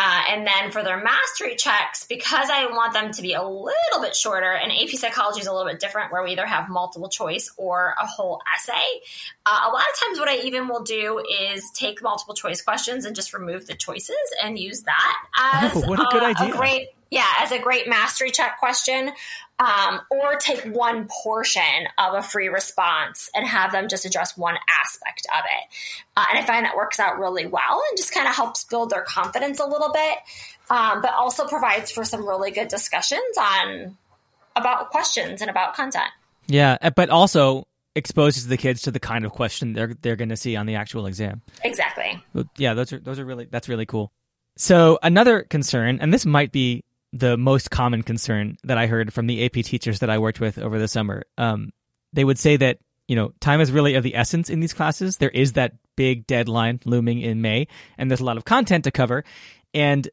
[0.00, 4.00] Uh, and then for their mastery checks, because I want them to be a little
[4.00, 7.08] bit shorter, and AP psychology is a little bit different, where we either have multiple
[7.08, 9.00] choice or a whole essay.
[9.44, 13.06] Uh, a lot of times, what I even will do is take multiple choice questions
[13.06, 16.54] and just remove the choices and use that as oh, what a, good idea.
[16.54, 19.10] a great yeah, as a great mastery check question,
[19.58, 24.56] um, or take one portion of a free response and have them just address one
[24.68, 26.04] aspect of it.
[26.16, 28.90] Uh, and I find that works out really well and just kind of helps build
[28.90, 30.18] their confidence a little bit,
[30.70, 33.96] um, but also provides for some really good discussions on
[34.54, 36.10] about questions and about content.
[36.46, 40.28] Yeah, uh, but also exposes the kids to the kind of question they're they're going
[40.28, 41.42] to see on the actual exam.
[41.64, 42.22] Exactly.
[42.56, 44.12] Yeah, those are those are really that's really cool.
[44.56, 49.26] So another concern, and this might be the most common concern that I heard from
[49.26, 51.24] the AP teachers that I worked with over the summer.
[51.36, 51.72] Um,
[52.12, 55.16] they would say that you know time is really of the essence in these classes.
[55.16, 58.90] There is that big deadline looming in May, and there's a lot of content to
[58.90, 59.24] cover,
[59.74, 60.08] and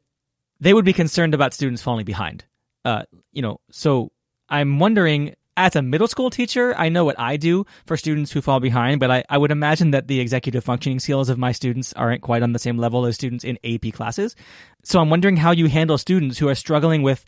[0.60, 2.44] they would be concerned about students falling behind.
[2.84, 4.12] Uh, you know, so
[4.48, 8.42] I'm wondering as a middle school teacher, I know what I do for students who
[8.42, 11.92] fall behind, but I, I would imagine that the executive functioning skills of my students
[11.94, 14.36] aren't quite on the same level as students in AP classes.
[14.84, 17.24] So I'm wondering how you handle students who are struggling with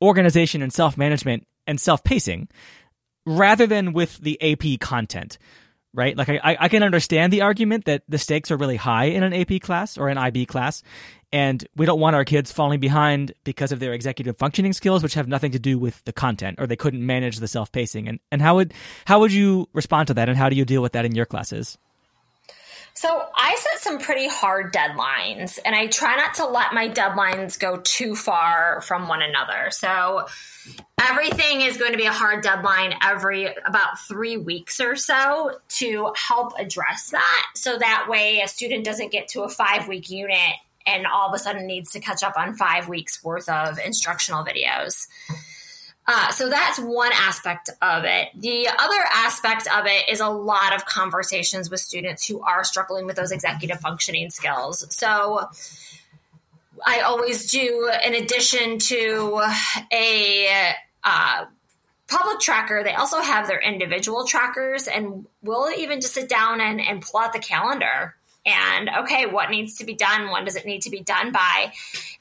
[0.00, 2.48] organization and self management and self pacing
[3.26, 5.38] rather than with the AP content
[5.94, 6.16] right?
[6.16, 9.32] Like I, I can understand the argument that the stakes are really high in an
[9.32, 10.82] AP class or an IB class,
[11.32, 15.14] and we don't want our kids falling behind because of their executive functioning skills, which
[15.14, 18.08] have nothing to do with the content, or they couldn't manage the self pacing.
[18.08, 18.74] And and how would
[19.06, 21.26] how would you respond to that, and how do you deal with that in your
[21.26, 21.78] classes?
[22.94, 27.58] So I set some pretty hard deadlines, and I try not to let my deadlines
[27.58, 29.70] go too far from one another.
[29.70, 30.26] So
[31.00, 36.12] everything is going to be a hard deadline every about three weeks or so to
[36.16, 37.46] help address that.
[37.54, 40.54] So that way, a student doesn't get to a five week unit
[40.86, 44.44] and all of a sudden needs to catch up on five weeks worth of instructional
[44.44, 45.06] videos.
[46.06, 48.28] Uh, so that's one aspect of it.
[48.34, 53.06] The other aspect of it is a lot of conversations with students who are struggling
[53.06, 54.84] with those executive functioning skills.
[54.94, 55.48] So
[56.84, 59.42] I always do, in addition to
[59.92, 61.44] a uh,
[62.08, 66.80] public tracker, they also have their individual trackers, and we'll even just sit down and,
[66.80, 70.30] and pull out the calendar and okay, what needs to be done?
[70.30, 71.72] When does it need to be done by?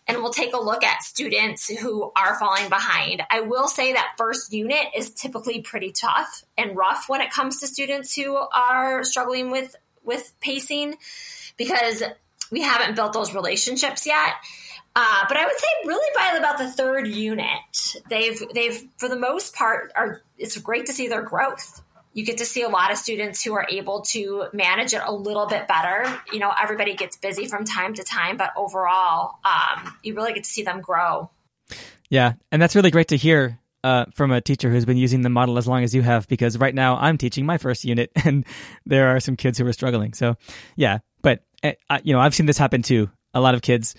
[0.08, 3.24] And we'll take a look at students who are falling behind.
[3.30, 7.60] I will say that first unit is typically pretty tough and rough when it comes
[7.60, 10.96] to students who are struggling with with pacing
[11.58, 12.04] because
[12.52, 14.34] we haven't built those relationships yet.
[14.96, 19.16] Uh, but I would say really by about the third unit, they've they've for the
[19.16, 21.82] most part are it's great to see their growth
[22.14, 25.14] you get to see a lot of students who are able to manage it a
[25.14, 26.06] little bit better.
[26.32, 30.44] You know, everybody gets busy from time to time, but overall, um, you really get
[30.44, 31.30] to see them grow.
[32.10, 35.30] Yeah, and that's really great to hear uh, from a teacher who's been using the
[35.30, 38.46] model as long as you have, because right now I'm teaching my first unit, and
[38.86, 40.14] there are some kids who are struggling.
[40.14, 40.36] So,
[40.76, 43.10] yeah, but uh, you know, I've seen this happen too.
[43.34, 43.96] A lot of kids,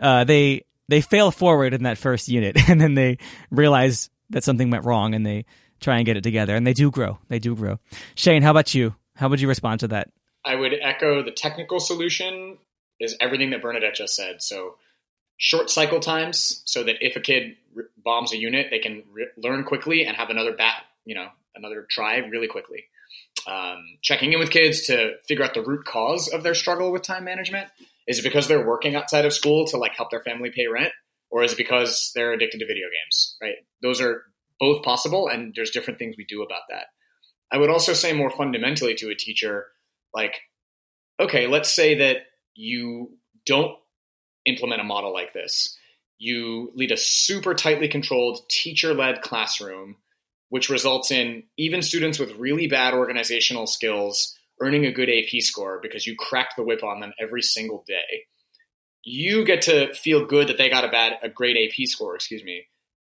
[0.00, 3.18] uh, they they fail forward in that first unit, and then they
[3.50, 5.44] realize that something went wrong, and they
[5.82, 6.56] try and get it together.
[6.56, 7.18] And they do grow.
[7.28, 7.78] They do grow.
[8.14, 8.94] Shane, how about you?
[9.16, 10.08] How would you respond to that?
[10.44, 12.58] I would echo the technical solution
[12.98, 14.42] is everything that Bernadette just said.
[14.42, 14.76] So
[15.36, 17.56] short cycle times so that if a kid
[18.02, 19.02] bombs a unit, they can
[19.36, 22.84] learn quickly and have another bat, you know, another try really quickly.
[23.46, 27.02] Um, checking in with kids to figure out the root cause of their struggle with
[27.02, 27.68] time management.
[28.06, 30.92] Is it because they're working outside of school to like help their family pay rent,
[31.30, 33.36] or is it because they're addicted to video games?
[33.40, 33.56] Right?
[33.82, 34.22] Those are
[34.58, 36.86] both possible, and there's different things we do about that.
[37.52, 39.66] I would also say more fundamentally to a teacher,
[40.14, 40.36] like,
[41.20, 42.18] okay, let's say that
[42.54, 43.76] you don't
[44.46, 45.76] implement a model like this.
[46.18, 49.96] You lead a super tightly controlled teacher led classroom,
[50.48, 55.80] which results in even students with really bad organizational skills earning a good AP score
[55.82, 58.26] because you crack the whip on them every single day.
[59.04, 62.44] You get to feel good that they got a bad, a great AP score, excuse
[62.44, 62.66] me.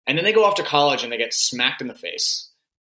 [0.07, 2.49] And then they go off to college and they get smacked in the face,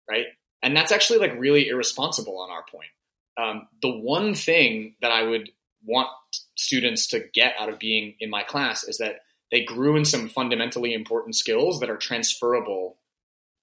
[0.09, 0.27] right?
[0.63, 2.89] And that's actually like really irresponsible on our point.
[3.37, 5.49] Um, the one thing that I would
[5.85, 6.09] want
[6.55, 9.21] students to get out of being in my class is that
[9.51, 12.97] they grew in some fundamentally important skills that are transferable,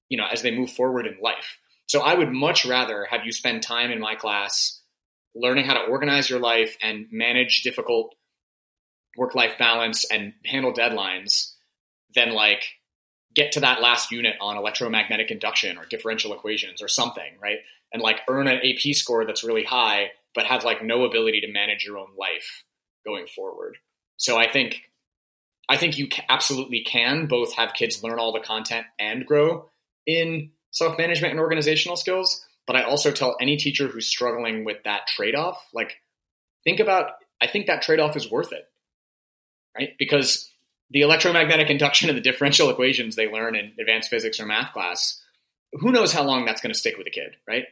[0.09, 1.59] you know, as they move forward in life.
[1.87, 4.81] So I would much rather have you spend time in my class
[5.35, 8.15] learning how to organize your life and manage difficult
[9.17, 11.53] work life balance and handle deadlines
[12.15, 12.65] than like
[13.39, 17.59] get to that last unit on electromagnetic induction or differential equations or something, right?
[17.93, 21.53] And like earn an AP score that's really high, but have like no ability to
[21.53, 22.65] manage your own life
[23.07, 23.79] going forward.
[24.17, 24.83] So I think
[25.69, 29.69] I think you absolutely can both have kids learn all the content and grow
[30.07, 32.45] in self management and organizational skills.
[32.67, 36.03] But I also tell any teacher who's struggling with that trade off, like,
[36.65, 38.69] think about, I think that trade off is worth it,
[39.77, 39.91] right?
[39.99, 40.51] Because
[40.91, 45.21] the electromagnetic induction and the differential equations they learn in advanced physics or math class,
[45.73, 47.65] who knows how long that's going to stick with a kid, right?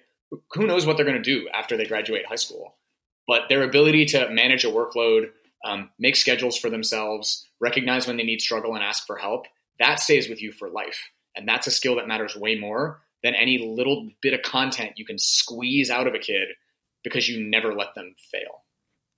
[0.52, 2.76] Who knows what they're going to do after they graduate high school?
[3.26, 5.31] But their ability to manage a workload,
[5.64, 9.46] um, make schedules for themselves, recognize when they need struggle and ask for help,
[9.79, 11.11] that stays with you for life.
[11.35, 15.05] And that's a skill that matters way more than any little bit of content you
[15.05, 16.48] can squeeze out of a kid
[17.02, 18.62] because you never let them fail.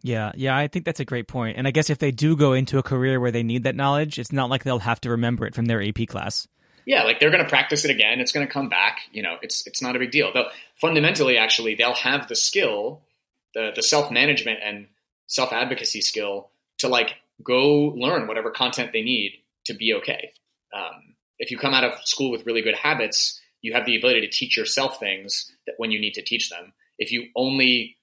[0.03, 1.57] Yeah, yeah, I think that's a great point.
[1.57, 4.19] And I guess if they do go into a career where they need that knowledge,
[4.19, 6.47] it's not like they'll have to remember it from their AP class.
[6.87, 8.21] Yeah, like they're going to practice it again.
[8.21, 9.01] It's going to come back.
[9.13, 10.33] You know, it's it's not a big deal.
[10.33, 10.49] Though
[10.81, 13.03] fundamentally, actually, they'll have the skill,
[13.55, 14.87] the the self management and
[15.27, 19.33] self advocacy skill to like go learn whatever content they need
[19.67, 20.33] to be okay.
[20.75, 24.23] Um, if you come out of school with really good habits, you have the ability
[24.23, 26.73] to teach yourself things that when you need to teach them.
[26.99, 27.98] If you only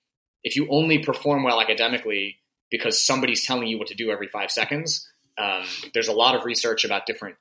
[0.45, 2.38] if you only perform well academically
[2.71, 6.45] because somebody's telling you what to do every five seconds, um, there's a lot of
[6.45, 7.36] research about different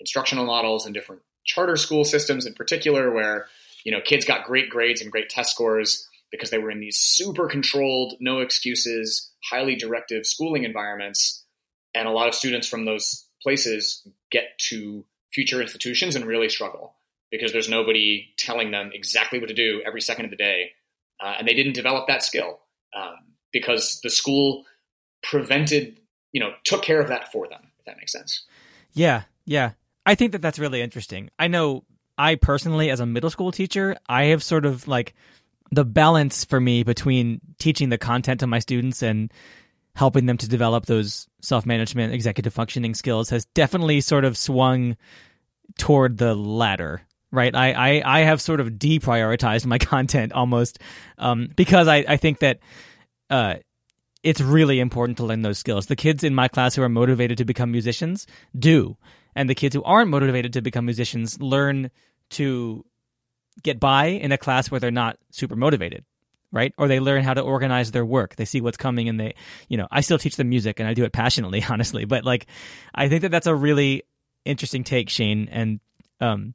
[0.00, 3.46] instructional models and different charter school systems in particular where
[3.84, 6.98] you know kids got great grades and great test scores because they were in these
[6.98, 11.44] super controlled no excuses highly directive schooling environments.
[11.94, 16.94] And a lot of students from those places get to future institutions and really struggle
[17.30, 20.72] because there's nobody telling them exactly what to do every second of the day
[21.22, 22.60] uh, and they didn't develop that skill
[22.96, 23.16] um,
[23.52, 24.64] because the school
[25.22, 25.98] prevented,
[26.32, 27.70] you know, took care of that for them.
[27.78, 28.44] If that makes sense.
[28.92, 29.72] Yeah, yeah.
[30.04, 31.30] I think that that's really interesting.
[31.38, 31.84] I know
[32.18, 35.14] I personally, as a middle school teacher, I have sort of like
[35.70, 39.32] the balance for me between teaching the content to my students and
[39.94, 44.96] helping them to develop those self management, executive functioning skills has definitely sort of swung
[45.78, 47.54] toward the latter right?
[47.54, 50.78] I, I, I have sort of deprioritized my content almost
[51.18, 52.60] um, because I, I think that
[53.30, 53.56] uh,
[54.22, 55.86] it's really important to learn those skills.
[55.86, 58.26] The kids in my class who are motivated to become musicians
[58.58, 58.96] do.
[59.34, 61.90] And the kids who aren't motivated to become musicians learn
[62.30, 62.84] to
[63.62, 66.04] get by in a class where they're not super motivated
[66.52, 69.34] right or they learn how to organize their work they see what's coming and they
[69.68, 72.46] you know i still teach them music and i do it passionately honestly but like
[72.94, 74.02] i think that that's a really
[74.44, 75.80] interesting take shane and
[76.20, 76.54] um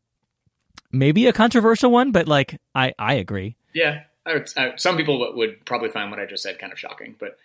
[0.92, 3.56] maybe a controversial one, but like I I agree.
[3.74, 6.80] Yeah, I would, I, some people would probably find what I just said kind of
[6.80, 7.38] shocking, but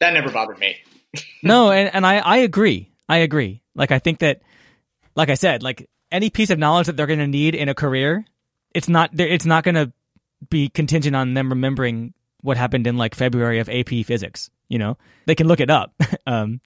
[0.00, 0.76] that never bothered me.
[1.42, 2.90] no, and and I I agree.
[3.08, 3.62] I agree.
[3.74, 4.42] Like I think that,
[5.14, 7.74] like I said, like any piece of knowledge that they're going to need in a
[7.74, 8.24] career,
[8.74, 9.92] it's not it's not going to
[10.48, 14.50] be contingent on them remembering what happened in like February of AP Physics.
[14.68, 14.96] You know,
[15.26, 15.94] they can look it up.
[16.26, 16.60] um,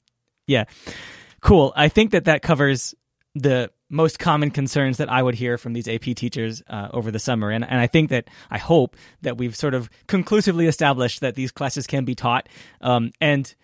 [0.46, 0.64] yeah,
[1.40, 1.72] cool.
[1.74, 2.94] I think that that covers
[3.34, 7.18] the most common concerns that I would hear from these AP teachers uh, over the
[7.18, 7.50] summer.
[7.50, 11.52] And, and I think that I hope that we've sort of conclusively established that these
[11.52, 12.48] classes can be taught.
[12.80, 13.54] Um, and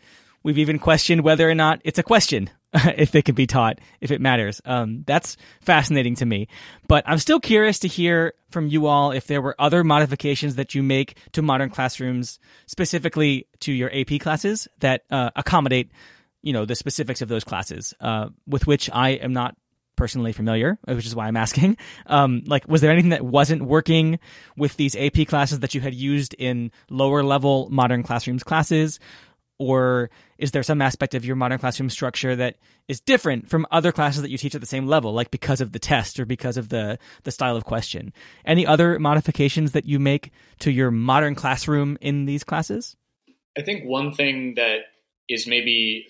[0.42, 4.12] we've even questioned whether or not it's a question if it can be taught, if
[4.12, 4.62] it matters.
[4.64, 6.46] Um, that's fascinating to me.
[6.86, 10.74] But I'm still curious to hear from you all if there were other modifications that
[10.74, 15.90] you make to modern classrooms, specifically to your AP classes, that uh, accommodate
[16.42, 19.56] you know the specifics of those classes, uh, with which I am not
[20.00, 21.76] personally familiar, which is why I'm asking.
[22.06, 24.18] Um, like, was there anything that wasn't working
[24.56, 28.98] with these AP classes that you had used in lower level modern classrooms classes?
[29.58, 32.56] Or is there some aspect of your modern classroom structure that
[32.88, 35.72] is different from other classes that you teach at the same level, like because of
[35.72, 38.12] the test or because of the, the style of question?
[38.44, 42.96] Any other modifications that you make to your modern classroom in these classes?
[43.56, 44.78] I think one thing that
[45.28, 46.08] is maybe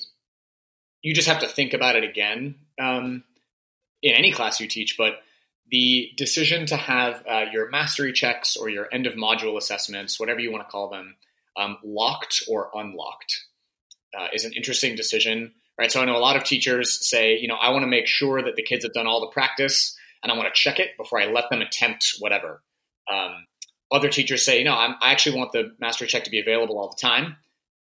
[1.03, 3.25] you just have to think about it again um,
[4.03, 5.21] in any class you teach, but
[5.71, 10.41] the decision to have uh, your mastery checks or your end of module assessments, whatever
[10.41, 11.17] you want to call them,
[11.57, 13.45] um, locked or unlocked
[14.19, 15.93] uh, is an interesting decision, right?
[15.93, 18.43] So I know a lot of teachers say, you know, I want to make sure
[18.43, 21.21] that the kids have done all the practice and I want to check it before
[21.21, 22.63] I let them attempt whatever.
[23.11, 23.47] Um,
[23.93, 26.91] other teachers say, no, I'm, I actually want the mastery check to be available all
[26.91, 27.37] the time.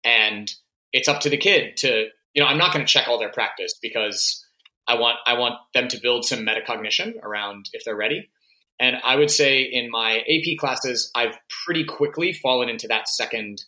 [0.04, 0.52] And
[0.92, 3.32] it's up to the kid to, you know, I'm not going to check all their
[3.32, 4.44] practice because
[4.88, 8.28] I want, I want them to build some metacognition around if they're ready.
[8.78, 13.64] And I would say in my AP classes, I've pretty quickly fallen into that second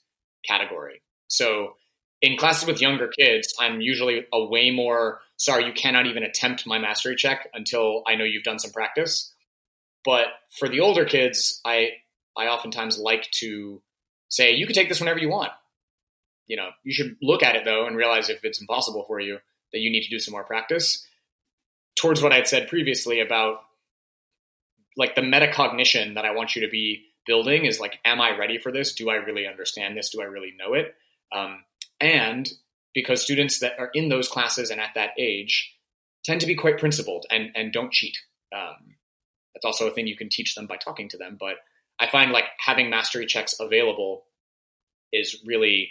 [0.47, 1.03] category.
[1.29, 1.75] So
[2.21, 6.67] in classes with younger kids, I'm usually a way more sorry, you cannot even attempt
[6.67, 9.33] my mastery check until I know you've done some practice.
[10.05, 10.27] But
[10.59, 11.91] for the older kids, I
[12.37, 13.81] I oftentimes like to
[14.29, 15.51] say, you can take this whenever you want.
[16.47, 19.39] You know, you should look at it though and realize if it's impossible for you
[19.73, 21.07] that you need to do some more practice.
[22.01, 23.63] Towards what I had said previously about
[24.97, 28.59] like the metacognition that I want you to be building is like, am I ready
[28.59, 28.95] for this?
[28.95, 30.11] Do I really understand this?
[30.11, 30.95] Do I really know it?
[31.33, 31.65] Um,
[32.01, 32.51] and
[32.95, 35.75] because students that are in those classes and at that age
[36.25, 38.19] tend to be quite principled and, and don't cheat.
[38.53, 38.97] Um,
[39.55, 41.37] that's also a thing you can teach them by talking to them.
[41.39, 41.57] But
[42.01, 44.25] I find like having mastery checks available
[45.13, 45.91] is really,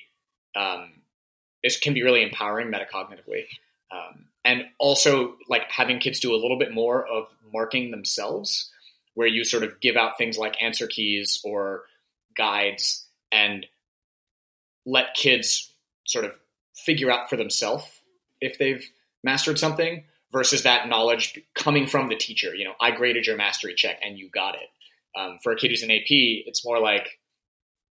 [0.55, 0.91] um,
[1.81, 3.45] can be really empowering metacognitively.
[3.91, 8.71] Um, and also like having kids do a little bit more of marking themselves
[9.13, 11.83] where you sort of give out things like answer keys or
[12.35, 13.65] guides and
[14.85, 15.73] let kids
[16.05, 16.31] sort of
[16.73, 17.85] figure out for themselves
[18.39, 18.89] if they've
[19.21, 22.55] mastered something versus that knowledge coming from the teacher.
[22.55, 24.69] You know, I graded your mastery check and you got it.
[25.19, 27.19] Um, for a kid who's an AP, it's more like,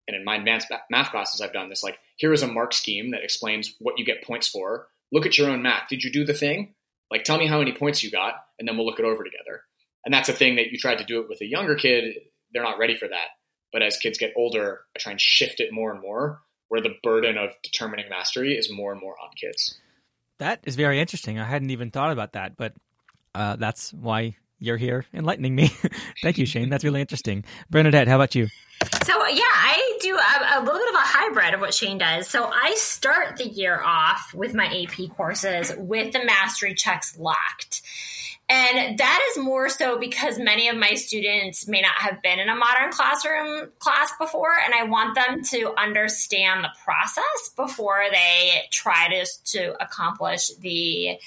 [0.08, 3.12] and in my advanced math classes, I've done this like, here is a mark scheme
[3.12, 4.88] that explains what you get points for.
[5.12, 5.88] Look at your own math.
[5.90, 6.74] Did you do the thing?
[7.12, 9.62] Like, tell me how many points you got, and then we'll look it over together.
[10.04, 12.16] And that's a thing that you tried to do it with a younger kid.
[12.52, 13.28] They're not ready for that.
[13.72, 16.96] But as kids get older i try and shift it more and more where the
[17.04, 19.78] burden of determining mastery is more and more on kids.
[20.40, 21.40] That is very interesting.
[21.40, 22.74] I hadn't even thought about that but
[23.34, 25.68] uh, that's why you're here enlightening me.
[26.24, 26.70] Thank you shane.
[26.70, 27.44] That's really interesting.
[27.70, 28.48] Bernadette how about you?
[29.04, 32.28] So yeah i do a, a, little bit of a hybrid of what shane does.
[32.28, 37.82] So i start the year off with my ap courses with the mastery checks locked.
[38.48, 42.48] And that is more so because many of my students may not have been in
[42.48, 48.68] a modern classroom class before, and I want them to understand the process before they
[48.70, 51.18] try to, to accomplish the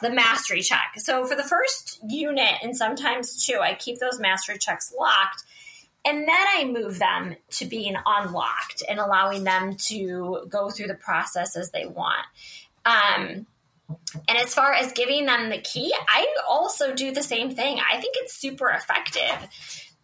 [0.00, 0.94] the mastery check.
[0.96, 5.42] So for the first unit and sometimes two, I keep those mastery checks locked.
[6.06, 10.94] And then I move them to being unlocked and allowing them to go through the
[10.94, 12.26] process as they want.
[12.84, 13.46] Um,
[14.28, 17.78] and as far as giving them the key, I also do the same thing.
[17.80, 19.48] I think it's super effective.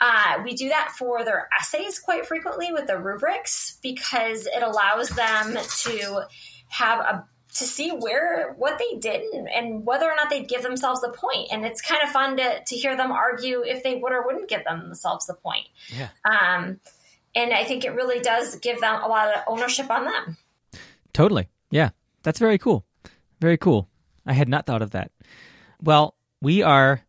[0.00, 5.10] Uh, we do that for their essays quite frequently with the rubrics because it allows
[5.10, 6.22] them to
[6.68, 7.24] have a
[7.54, 11.48] to see where what they did and whether or not they'd give themselves the point.
[11.50, 14.48] And it's kind of fun to to hear them argue if they would or wouldn't
[14.48, 15.66] give themselves the point.
[15.88, 16.08] Yeah.
[16.24, 16.80] Um,
[17.34, 20.36] and I think it really does give them a lot of ownership on them.
[21.12, 21.48] Totally.
[21.70, 21.90] Yeah.
[22.22, 22.84] That's very cool.
[23.40, 23.88] Very cool.
[24.26, 25.10] I had not thought of that.
[25.82, 27.02] Well, we are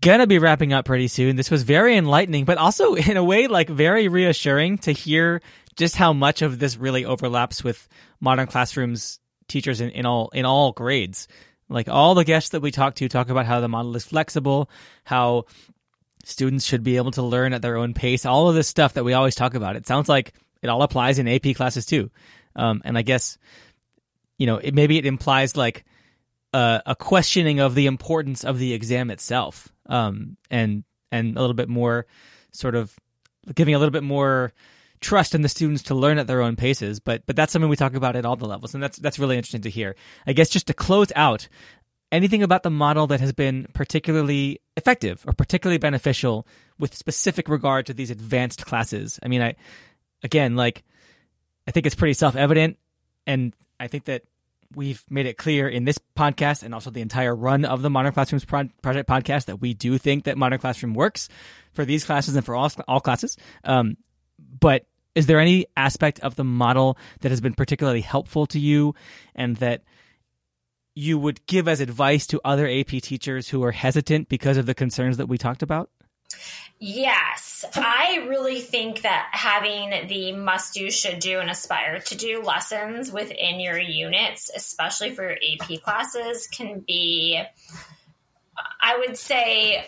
[0.00, 1.36] gonna be wrapping up pretty soon.
[1.36, 5.40] This was very enlightening, but also in a way like very reassuring to hear
[5.76, 7.88] just how much of this really overlaps with
[8.20, 9.18] modern classrooms
[9.48, 11.28] teachers in, in all in all grades.
[11.68, 14.70] Like all the guests that we talk to talk about how the model is flexible,
[15.04, 15.46] how
[16.24, 19.04] students should be able to learn at their own pace, all of this stuff that
[19.04, 19.74] we always talk about.
[19.74, 20.32] It sounds like
[20.62, 22.10] it all applies in AP classes too.
[22.54, 23.36] Um, and I guess
[24.38, 25.84] you know, it, maybe it implies like
[26.52, 31.54] a, a, questioning of the importance of the exam itself, um, and and a little
[31.54, 32.06] bit more
[32.52, 32.94] sort of
[33.54, 34.52] giving a little bit more
[35.00, 37.00] trust in the students to learn at their own paces.
[37.00, 39.36] But but that's something we talk about at all the levels, and that's that's really
[39.36, 39.96] interesting to hear.
[40.26, 41.48] I guess just to close out,
[42.12, 46.46] anything about the model that has been particularly effective or particularly beneficial
[46.78, 49.18] with specific regard to these advanced classes.
[49.22, 49.56] I mean, I
[50.22, 50.84] again like
[51.66, 52.78] I think it's pretty self evident
[53.26, 54.22] and I think that
[54.74, 58.12] we've made it clear in this podcast and also the entire run of the Modern
[58.12, 61.28] Classrooms Pro- Project podcast that we do think that Modern Classroom works
[61.72, 63.36] for these classes and for all, all classes.
[63.64, 63.96] Um,
[64.60, 68.94] but is there any aspect of the model that has been particularly helpful to you
[69.34, 69.82] and that
[70.94, 74.74] you would give as advice to other AP teachers who are hesitant because of the
[74.74, 75.90] concerns that we talked about?
[76.78, 82.42] Yes, I really think that having the must do, should do, and aspire to do
[82.42, 87.42] lessons within your units, especially for your AP classes, can be,
[88.82, 89.86] I would say,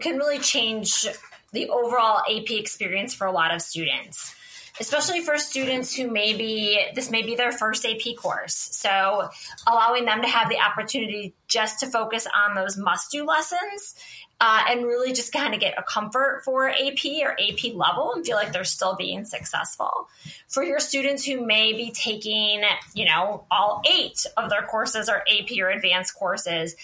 [0.00, 1.08] can really change
[1.54, 4.34] the overall AP experience for a lot of students
[4.80, 8.54] especially for students who maybe this may be their first AP course.
[8.72, 9.28] So
[9.66, 13.94] allowing them to have the opportunity just to focus on those must do lessons
[14.40, 18.26] uh, and really just kind of get a comfort for AP or AP level and
[18.26, 20.08] feel like they're still being successful.
[20.48, 22.62] For your students who may be taking,
[22.94, 26.74] you know, all eight of their courses or AP or advanced courses,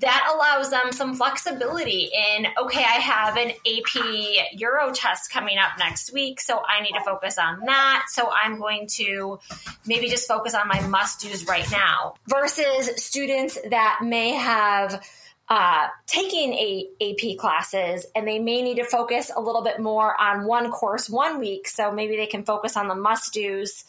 [0.00, 5.78] that allows them some flexibility in okay i have an ap euro test coming up
[5.78, 9.38] next week so i need to focus on that so i'm going to
[9.86, 15.02] maybe just focus on my must do's right now versus students that may have
[15.50, 20.18] uh, taking a AP classes and they may need to focus a little bit more
[20.20, 21.66] on one course one week.
[21.66, 23.84] So maybe they can focus on the must do's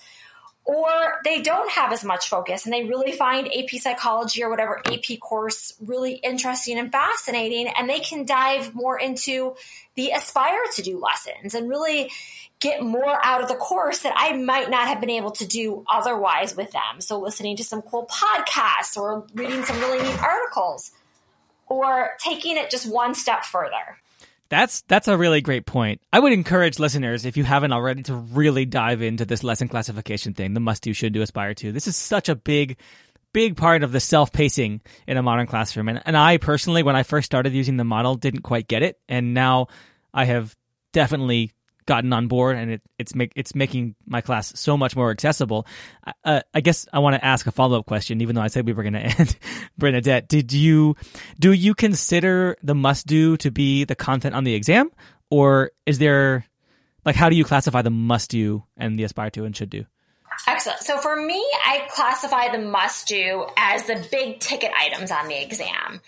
[0.69, 4.79] or they don't have as much focus and they really find AP psychology or whatever
[4.85, 9.55] AP course really interesting and fascinating and they can dive more into
[9.95, 12.11] the aspire to do lessons and really
[12.59, 15.83] get more out of the course that I might not have been able to do
[15.89, 16.99] otherwise with them.
[17.01, 20.91] So listening to some cool podcasts or reading some really neat articles
[21.65, 23.97] or taking it just one step further.
[24.49, 26.01] That's that's a really great point.
[26.11, 30.33] I would encourage listeners, if you haven't already, to really dive into this lesson classification
[30.33, 31.71] thing, the must do, should do, aspire to.
[31.71, 32.77] This is such a big,
[33.31, 35.87] big part of the self pacing in a modern classroom.
[35.87, 38.99] And and I personally, when I first started using the model, didn't quite get it.
[39.07, 39.67] And now
[40.13, 40.55] I have
[40.93, 41.53] definitely
[41.89, 45.65] gotten on board and it, it's make it's making my class so much more accessible.
[46.23, 48.65] Uh, I guess I want to ask a follow up question, even though I said
[48.67, 49.35] we were going to end.
[49.77, 50.95] Bernadette, did you
[51.39, 54.91] do you consider the must do to be the content on the exam,
[55.31, 56.45] or is there
[57.03, 59.85] like how do you classify the must do and the aspire to and should do?
[60.47, 60.79] Excellent.
[60.79, 65.41] So for me, I classify the must do as the big ticket items on the
[65.41, 66.01] exam.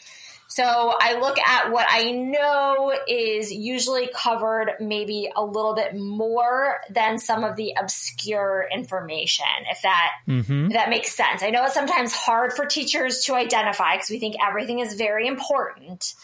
[0.51, 6.81] So I look at what I know is usually covered maybe a little bit more
[6.89, 10.65] than some of the obscure information, if that mm-hmm.
[10.65, 11.41] if that makes sense.
[11.41, 15.25] I know it's sometimes hard for teachers to identify because we think everything is very
[15.25, 16.15] important.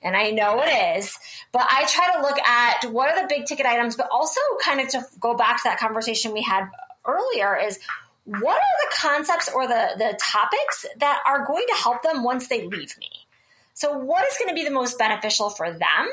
[0.00, 1.18] And I know it is,
[1.50, 4.80] but I try to look at what are the big ticket items, but also kind
[4.80, 6.68] of to go back to that conversation we had
[7.04, 7.80] earlier is
[8.26, 12.46] what are the concepts or the, the topics that are going to help them once
[12.46, 13.08] they leave me?
[13.74, 16.08] So, what is going to be the most beneficial for them?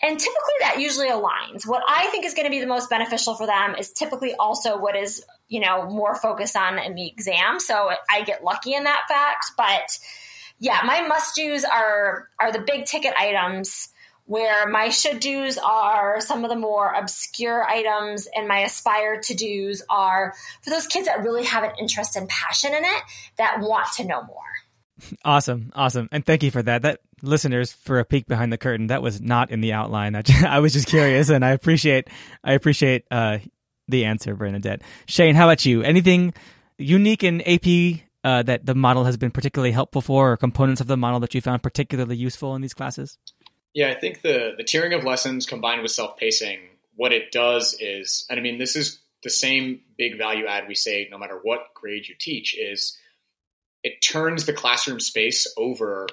[0.00, 1.66] And typically that usually aligns.
[1.66, 4.78] What I think is going to be the most beneficial for them is typically also
[4.78, 7.58] what is, you know, more focused on in the exam.
[7.58, 9.52] So I get lucky in that fact.
[9.56, 9.98] But
[10.60, 13.88] yeah, my must do's are are the big ticket items
[14.26, 19.34] where my should do's are some of the more obscure items and my aspire to
[19.34, 23.02] do's are for those kids that really have an interest and passion in it
[23.36, 24.44] that want to know more.
[25.24, 26.82] Awesome, awesome, and thank you for that.
[26.82, 28.88] That listeners for a peek behind the curtain.
[28.88, 30.14] That was not in the outline.
[30.14, 32.08] I, just, I was just curious, and I appreciate
[32.42, 33.38] I appreciate uh,
[33.86, 34.82] the answer, Bernadette.
[35.06, 35.82] Shane, how about you?
[35.82, 36.34] Anything
[36.78, 40.86] unique in AP uh, that the model has been particularly helpful for, or components of
[40.86, 43.18] the model that you found particularly useful in these classes?
[43.74, 46.60] Yeah, I think the the tiering of lessons combined with self pacing,
[46.96, 50.74] what it does is, and I mean, this is the same big value add we
[50.74, 52.96] say no matter what grade you teach is
[53.82, 56.08] it turns the classroom space over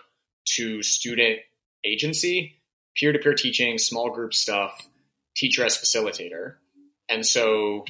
[0.45, 1.39] to student
[1.84, 2.61] agency,
[2.95, 4.88] peer to peer teaching, small group stuff,
[5.36, 6.55] teacher as facilitator.
[7.09, 7.86] And so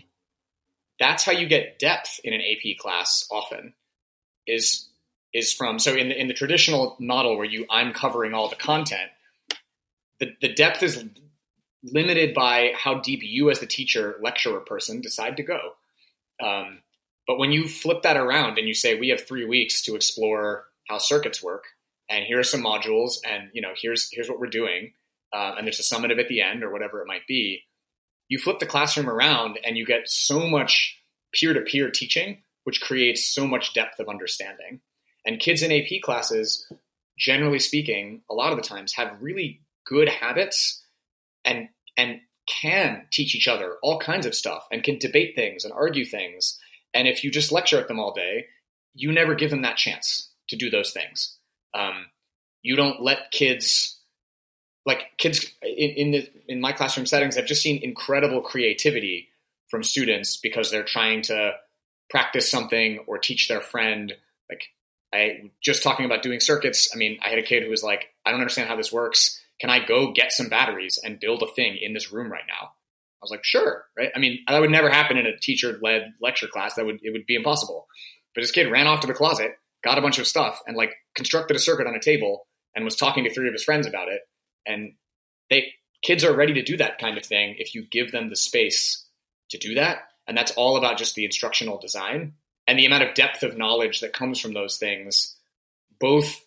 [0.99, 3.73] that's how you get depth in an AP class often
[4.47, 4.88] is
[5.34, 8.55] is from so in the in the traditional model where you I'm covering all the
[8.55, 9.11] content,
[10.19, 11.03] the, the depth is
[11.84, 15.59] limited by how deep you as the teacher, lecturer person decide to go.
[16.41, 16.80] Um,
[17.28, 20.65] but when you flip that around and you say, we have three weeks to explore
[20.88, 21.63] how circuits work,
[22.09, 24.93] and here are some modules, and you know, here's here's what we're doing,
[25.34, 27.63] uh, and there's a summative at the end or whatever it might be.
[28.28, 30.99] You flip the classroom around, and you get so much
[31.34, 34.82] peer-to-peer teaching, which creates so much depth of understanding.
[35.26, 36.71] And kids in AP classes,
[37.17, 40.84] generally speaking, a lot of the times have really good habits
[41.43, 45.73] and and can teach each other all kinds of stuff and can debate things and
[45.73, 46.59] argue things
[46.95, 48.47] and if you just lecture at them all day,
[48.95, 51.37] you never give them that chance to do those things.
[51.73, 52.07] Um,
[52.63, 53.99] you don't let kids
[54.85, 57.37] like kids in, in the in my classroom settings.
[57.37, 59.29] I've just seen incredible creativity
[59.67, 61.53] from students because they're trying to
[62.09, 64.13] practice something or teach their friend.
[64.49, 64.67] Like
[65.13, 66.89] I just talking about doing circuits.
[66.93, 69.41] I mean, I had a kid who was like, "I don't understand how this works.
[69.59, 72.74] Can I go get some batteries and build a thing in this room right now?"
[73.26, 74.11] I was like, "Sure." Right?
[74.15, 76.76] I mean, that would never happen in a teacher-led lecture class.
[76.76, 77.88] That would it would be impossible.
[78.34, 79.51] But this kid ran off to the closet,
[79.84, 82.95] got a bunch of stuff, and like constructed a circuit on a table and was
[82.95, 84.21] talking to three of his friends about it.
[84.65, 84.93] And
[85.49, 85.73] they
[86.03, 89.05] kids are ready to do that kind of thing if you give them the space
[89.49, 89.99] to do that.
[90.28, 92.34] And that's all about just the instructional design
[92.67, 95.36] and the amount of depth of knowledge that comes from those things.
[95.99, 96.43] Both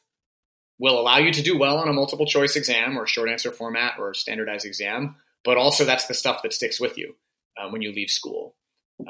[0.78, 3.94] will allow you to do well on a multiple choice exam or short answer format
[3.98, 7.14] or standardized exam, but also that's the stuff that sticks with you
[7.60, 8.54] um, when you leave school.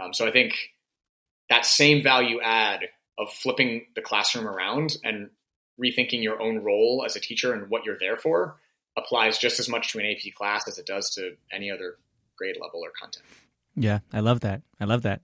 [0.01, 0.55] Um, so I think
[1.49, 5.31] that same value add of flipping the classroom around and
[5.83, 8.57] rethinking your own role as a teacher and what you're there for
[8.97, 11.97] applies just as much to an AP class as it does to any other
[12.37, 13.25] grade level or content.
[13.77, 14.63] Yeah, I love that.
[14.81, 15.21] I love that.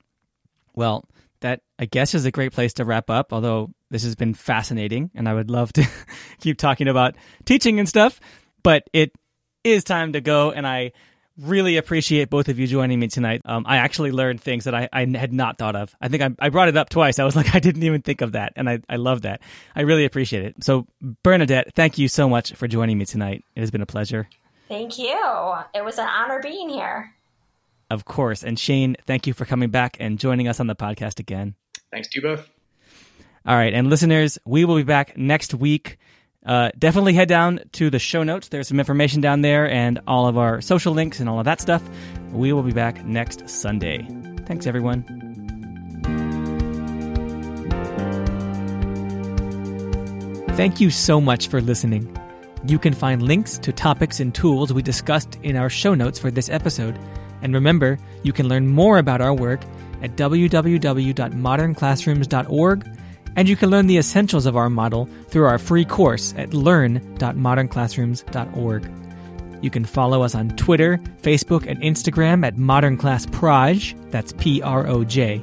[0.74, 1.04] Well,
[1.40, 5.10] that I guess is a great place to wrap up, although this has been fascinating
[5.14, 5.86] and I would love to
[6.40, 8.20] keep talking about teaching and stuff,
[8.62, 9.12] but it
[9.64, 10.92] is time to go and I
[11.38, 13.42] really appreciate both of you joining me tonight.
[13.44, 15.94] Um, I actually learned things that I, I had not thought of.
[16.00, 17.18] I think I, I, brought it up twice.
[17.18, 18.52] I was like, I didn't even think of that.
[18.56, 19.40] And I, I love that.
[19.74, 20.62] I really appreciate it.
[20.62, 20.86] So,
[21.22, 23.44] Bernadette, thank you so much for joining me tonight.
[23.56, 24.28] It has been a pleasure.
[24.68, 25.54] Thank you.
[25.74, 27.12] It was an honor being here.
[27.90, 28.42] Of course.
[28.42, 31.54] And Shane, thank you for coming back and joining us on the podcast again.
[31.90, 32.48] Thanks to you both.
[33.46, 33.74] All right.
[33.74, 35.98] And listeners, we will be back next week
[36.44, 38.48] uh, definitely head down to the show notes.
[38.48, 41.60] There's some information down there and all of our social links and all of that
[41.60, 41.82] stuff.
[42.32, 44.06] We will be back next Sunday.
[44.46, 45.04] Thanks, everyone.
[50.56, 52.16] Thank you so much for listening.
[52.66, 56.30] You can find links to topics and tools we discussed in our show notes for
[56.30, 56.98] this episode.
[57.42, 59.60] And remember, you can learn more about our work
[60.02, 62.98] at www.modernclassrooms.org
[63.36, 68.90] and you can learn the essentials of our model through our free course at learn.modernclassrooms.org.
[69.62, 73.94] You can follow us on Twitter, Facebook, and Instagram at Modern Class Proj.
[74.10, 75.40] That's P R O J.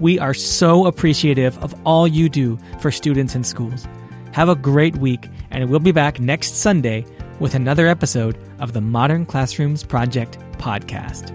[0.00, 3.86] We are so appreciative of all you do for students and schools.
[4.32, 7.06] Have a great week, and we'll be back next Sunday
[7.38, 11.30] with another episode of the Modern Classrooms Project podcast.